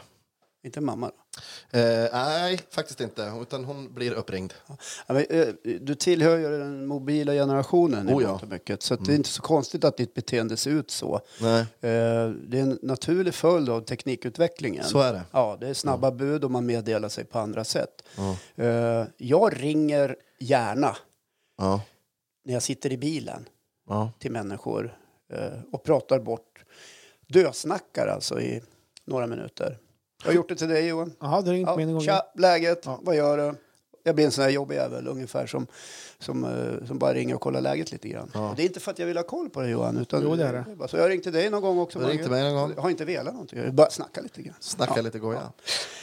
[0.64, 1.12] Inte mamma.
[1.72, 1.80] Då.
[1.80, 3.34] Eh, nej, faktiskt inte.
[3.42, 4.54] Utan hon blir uppringd.
[4.68, 4.76] Ja,
[5.14, 5.48] men, eh,
[5.82, 8.30] du tillhör ju den mobila generationen i Oh ja.
[8.30, 8.84] mångt och mycket.
[8.84, 11.22] Så att det är inte så konstigt att ditt beteende ser ut så.
[11.42, 11.60] Nej.
[11.62, 14.84] Eh, Det är en naturlig följd av teknikutvecklingen.
[14.84, 15.22] Så är det.
[15.32, 18.04] Ja, det är snabba bud och man meddelar sig på andra sätt.
[18.56, 20.98] Eh, Jag ringer gärna
[21.58, 21.82] Ja.
[22.46, 23.46] när jag sitter i bilen
[23.90, 24.12] Ja.
[24.20, 24.98] till människor
[25.34, 26.55] eh, och pratar bort.
[27.28, 28.62] Dösnackar alltså i
[29.06, 29.78] några minuter.
[30.24, 31.14] Jag har gjort det till dig Johan.
[31.20, 32.02] Jaha, det har ringt Ja, mig en gång.
[32.02, 32.82] tja, läget?
[32.86, 33.00] Ja.
[33.04, 33.54] Vad gör du?
[34.04, 35.68] Jag blir en sån här jobbig jävel ungefär som,
[36.20, 38.32] som, eh, som bara ringer och kollar läget lite grann.
[38.34, 38.54] Ja.
[38.58, 39.98] Det är inte för att jag vill ha koll på det Johan.
[39.98, 40.76] Utan Jo, det är det.
[40.76, 42.00] bara Så jag ringde dig någon gång också.
[42.00, 42.32] Du ringde Margit.
[42.32, 42.74] mig någon gång.
[42.76, 43.60] Jag har inte velat någonting.
[43.60, 44.56] Jag bara snacka lite grann.
[44.60, 45.02] Snacka Ja.
[45.02, 45.52] lite goja.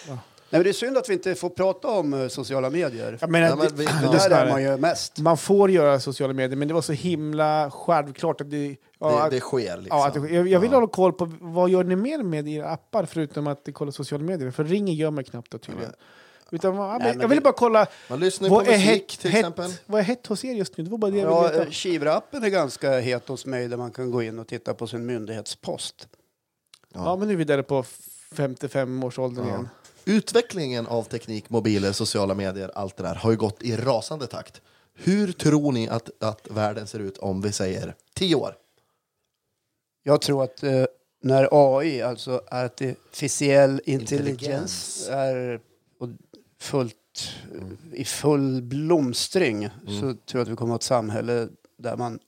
[0.09, 0.19] Nej,
[0.53, 3.19] men det är synd att vi inte får prata om eh, sociala medier.
[3.21, 4.29] Jag menar, Ja, men det- Det ja.
[4.29, 5.19] där är man ju mest.
[5.19, 8.77] Man får göra sociala medier, men det var så himla självklart att det...
[8.99, 9.99] Ja, Det, det sker liksom.
[9.99, 13.05] Ja, det, jag, jag vill ha koll på vad gör ni mer med era appar
[13.05, 14.51] förutom att kolla sociala medier?
[14.51, 15.93] För ringer gör man knappt då tydligen.
[16.51, 19.31] Utan, ja, men jag ville bara kolla Man lyssnar vad på är, musik hett, till
[19.31, 19.71] hett, exempel.
[19.87, 20.85] vad är hett hos er just nu?
[20.85, 21.65] Det var bara det Ja.
[21.71, 25.07] Kivra-appen är ganska het hos mig där man kan gå in och titta på sin
[25.07, 26.09] myndighetspost.
[26.95, 27.85] Ja, men nu är vi där på
[28.35, 29.51] 55-årsåldern Ja.
[29.51, 29.69] igen.
[30.05, 34.61] Utvecklingen av teknik, mobiler, sociala medier, allt det där har ju gått i rasande takt.
[34.95, 38.57] Hur tror ni att, att världen ser ut om vi säger tio år?
[40.03, 40.85] Jag tror att eh,
[41.23, 45.09] när AI, alltså artificiell intelligens, Intelligens.
[45.09, 45.61] är
[46.61, 46.97] fullt,
[47.93, 51.49] i full blomstring så tror jag att vi kommer att ha ett samhälle
[51.79, 52.19] där man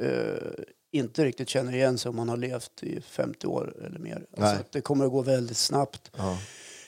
[0.00, 4.26] eh, inte riktigt känner igen sig om man har levt i 50 år eller mer.
[4.36, 6.10] Alltså det kommer att gå väldigt snabbt.
[6.16, 6.38] Ja.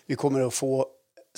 [0.07, 0.87] Vi kommer att få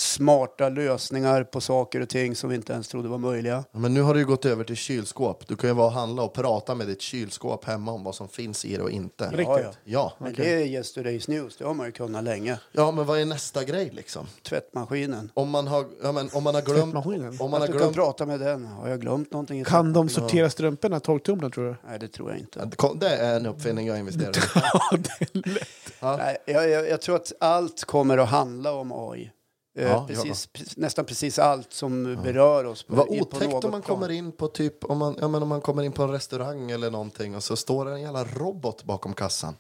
[0.01, 3.65] smarta lösningar på saker och ting som vi inte ens trodde var möjliga.
[3.73, 5.49] Men nu har du ju gått över till kylskåp.
[5.49, 8.29] Du kan ju vara och handla och prata med ditt kylskåp hemma om vad som
[8.29, 9.25] finns i det och inte.
[9.25, 9.47] Riktigt?
[9.47, 9.73] Ja, ja.
[9.85, 10.13] Ja.
[10.19, 12.59] Men det är yesterday's news, det har man ju kunnat länge.
[12.73, 14.27] ja, men vad är nästa grej liksom?
[14.43, 15.31] Tvättmaskinen.
[15.35, 16.83] Om man har, ja, men, om man har glömt...
[16.83, 17.37] Tvättmaskinen?
[17.41, 18.67] Om man Att har du kan glömt prata med den.
[18.67, 19.65] Har jag glömt någonting?
[19.65, 21.77] Kan de sortera strumporna 12 tumlar tror du?
[21.89, 22.71] Nej, det tror jag inte.
[22.95, 24.41] det är en uppfinning jag investerar i.
[24.73, 26.19] Ja, det är lätt.
[26.19, 29.33] Nej, jag, jag, jag tror att allt kommer att handla om AI.
[29.79, 32.83] Eh, Ja, precis, pre- nästan precis allt som berör oss.
[32.83, 33.97] på- Vad otäckt något om man plan.
[33.97, 36.71] kommer in på typ om man, ja, men om man kommer in på en restaurang
[36.71, 39.57] eller någonting och så står det en jävla robot bakom kassan.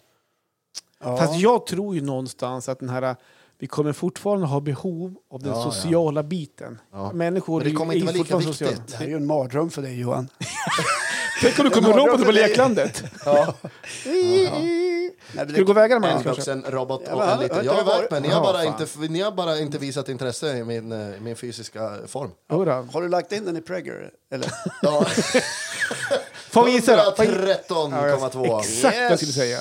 [1.00, 1.16] Ja.
[1.16, 3.16] Fast jag tror ju någonstans att den här,
[3.58, 5.70] vi kommer fortfarande ha behov av den Ja, ja.
[5.70, 6.78] sociala biten.
[6.92, 7.12] Ja.
[7.12, 8.72] Människor Men det kommer är ju inte vara lika fortfarande sociala.
[8.74, 8.90] viktigt.
[8.92, 10.28] Det här är ju en mardröm för dig Johan.
[11.40, 13.02] Tänk om du kommer Ja, roboten på leklandet.
[13.24, 13.54] Ja.
[15.32, 16.30] Ska du gå vägarna med En kanske?
[16.52, 17.64] vuxen robot och en har- liten.
[17.64, 20.64] Jag har varit med, ni har, bara inte, ni har bara inte visat intresse i
[20.64, 22.30] min, eh, min fysiska form.
[22.50, 22.86] Jodå.
[22.92, 24.10] Har du lagt in den i Pregger?
[24.32, 24.50] Eller?
[24.82, 25.04] Ja.
[26.50, 27.16] Får vi gissa då?
[27.16, 28.60] Får vi- 113,2.
[28.60, 29.58] Exakt vad jag skulle säga.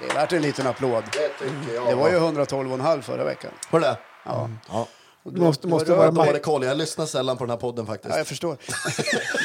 [0.00, 1.04] Det är värt en liten applåd.
[1.12, 1.86] Det tycker jag.
[1.88, 3.50] Det var ju 112,5 förra veckan.
[3.70, 3.96] Var det det?
[4.24, 4.50] Ja.
[4.70, 4.86] Ja.
[5.22, 6.26] Och Du måste- du måste har vara.
[6.26, 8.10] Dålig koll, jag lyssnar sällan på den här podden faktiskt.
[8.12, 8.56] Ja, jag förstår.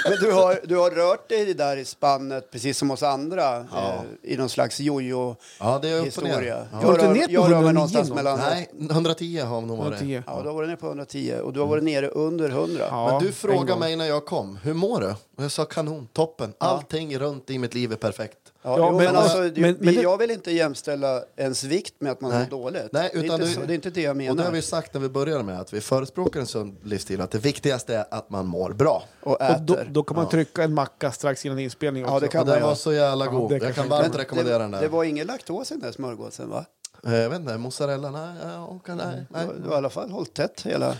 [0.09, 4.01] Men du har, du har rört dig där i spannet, precis som oss andra, eh,
[4.23, 5.35] i någon slags jojo-historia.
[5.59, 6.41] Ja, det är upp och ner.
[6.41, 6.65] Ja.
[6.81, 8.15] Jag, Var du ner på jag rör mig 109 någonstans någon?
[8.15, 8.39] mellan...
[8.39, 10.01] Nej, 110 har nog varit.
[10.01, 10.23] 110.
[10.27, 12.85] Ja, du har varit nere på 110 och du har varit nere under 100.
[12.89, 15.07] Ja, Men du frågade mig när jag kom, hur mår du?
[15.37, 16.53] Och jag sa kanon, toppen.
[16.57, 18.37] Allting runt i mitt liv är perfekt.
[18.67, 21.63] Ja, Ja, jo, men- men, alltså, men- det- men det- jag vill inte jämställa ens
[21.63, 22.89] vikt med att man mår dåligt.
[22.91, 24.43] Nej, det, är utan inte du- så, det är inte det jag Och det menar.
[24.43, 27.21] har vi sagt när vi började med att vi förespråkar en sund livsstil.
[27.21, 29.03] Att det viktigaste är att man mår bra.
[29.23, 29.59] Och Och äter.
[29.65, 32.15] då, då kan man trycka en macka strax innan inspelning också.
[32.15, 33.49] Ja, det kan Och den var så jävla god.
[33.49, 34.81] det jag kan inte- varmt Men rekommendera det, den där.
[34.81, 36.65] det var ingen laktos i den där smörgåsen va?
[37.07, 38.11] Eh, Jag vet inte, mozzarella?
[38.11, 39.45] Nej, ja, kan, nej, Du nej.
[39.45, 40.95] har- Du har i alla fall hållit tätt hela...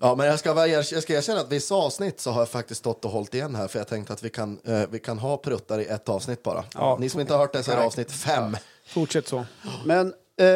[0.00, 2.78] Ja, men jag ska, vara- jag ska erkänna att vissa avsnitt så har jag faktiskt
[2.80, 5.36] stått och hållit igen här för jag tänkte att vi kan, eh, vi kan ha
[5.36, 6.64] pruttar i ett avsnitt bara.
[6.74, 6.96] Ja.
[7.00, 8.56] Ni som inte har hört det så är det avsnitt fem.
[8.86, 9.44] Fortsätt så.
[9.84, 10.06] Men
[10.40, 10.46] eh,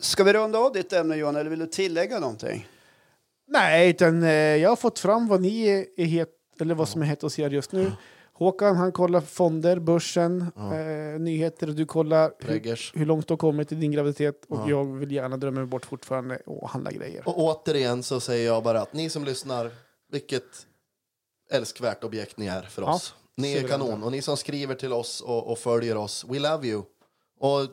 [0.00, 2.68] ska vi runda av ditt ämne Johan, eller vill du tillägga någonting?
[3.48, 6.28] Nej, utan eh, jag har fått fram vad ni är, är het,
[6.60, 7.92] eller vad som är hett hos er just nu.
[8.36, 13.38] Håkan han kollar fonder, börsen, eh, nyheter och du kollar hur, hur långt du har
[13.38, 14.44] kommit i din graviditet.
[14.48, 17.28] Och jag vill gärna drömma mig bort fortfarande och handla grejer.
[17.28, 19.70] Och återigen så säger jag bara att ni som lyssnar,
[20.12, 20.66] vilket
[21.50, 23.14] älskvärt objekt ni är för Ja, oss.
[23.36, 26.68] Ni är kanon och ni som skriver till oss och, och följer oss, we love
[26.68, 26.82] you.
[27.40, 27.66] Och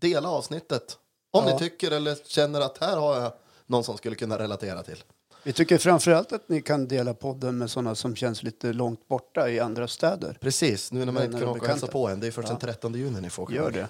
[0.00, 0.98] dela avsnittet
[1.32, 1.52] om Ja.
[1.52, 3.32] ni tycker eller känner att här har jag
[3.66, 5.04] någon som skulle kunna relatera till.
[5.44, 9.50] Vi tycker framförallt att ni kan dela podden med sådana som känns lite långt borta
[9.50, 10.36] i andra städer.
[10.40, 12.20] Precis, nu när man inte kan åka och hälsa på en.
[12.20, 13.86] Det är först den 13 juni ni får åka Gör iväg.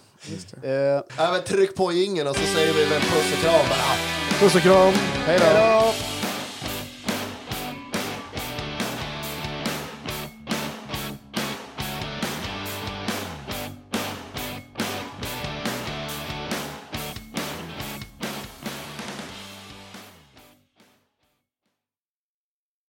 [0.61, 0.69] det.
[0.69, 4.39] Eh, Ja, men tryck på jingeln och så säger vi väl puss och kram bara.
[4.41, 4.93] Puss och kram!
[5.27, 5.45] Hej då!
[5.45, 6.12] hej då!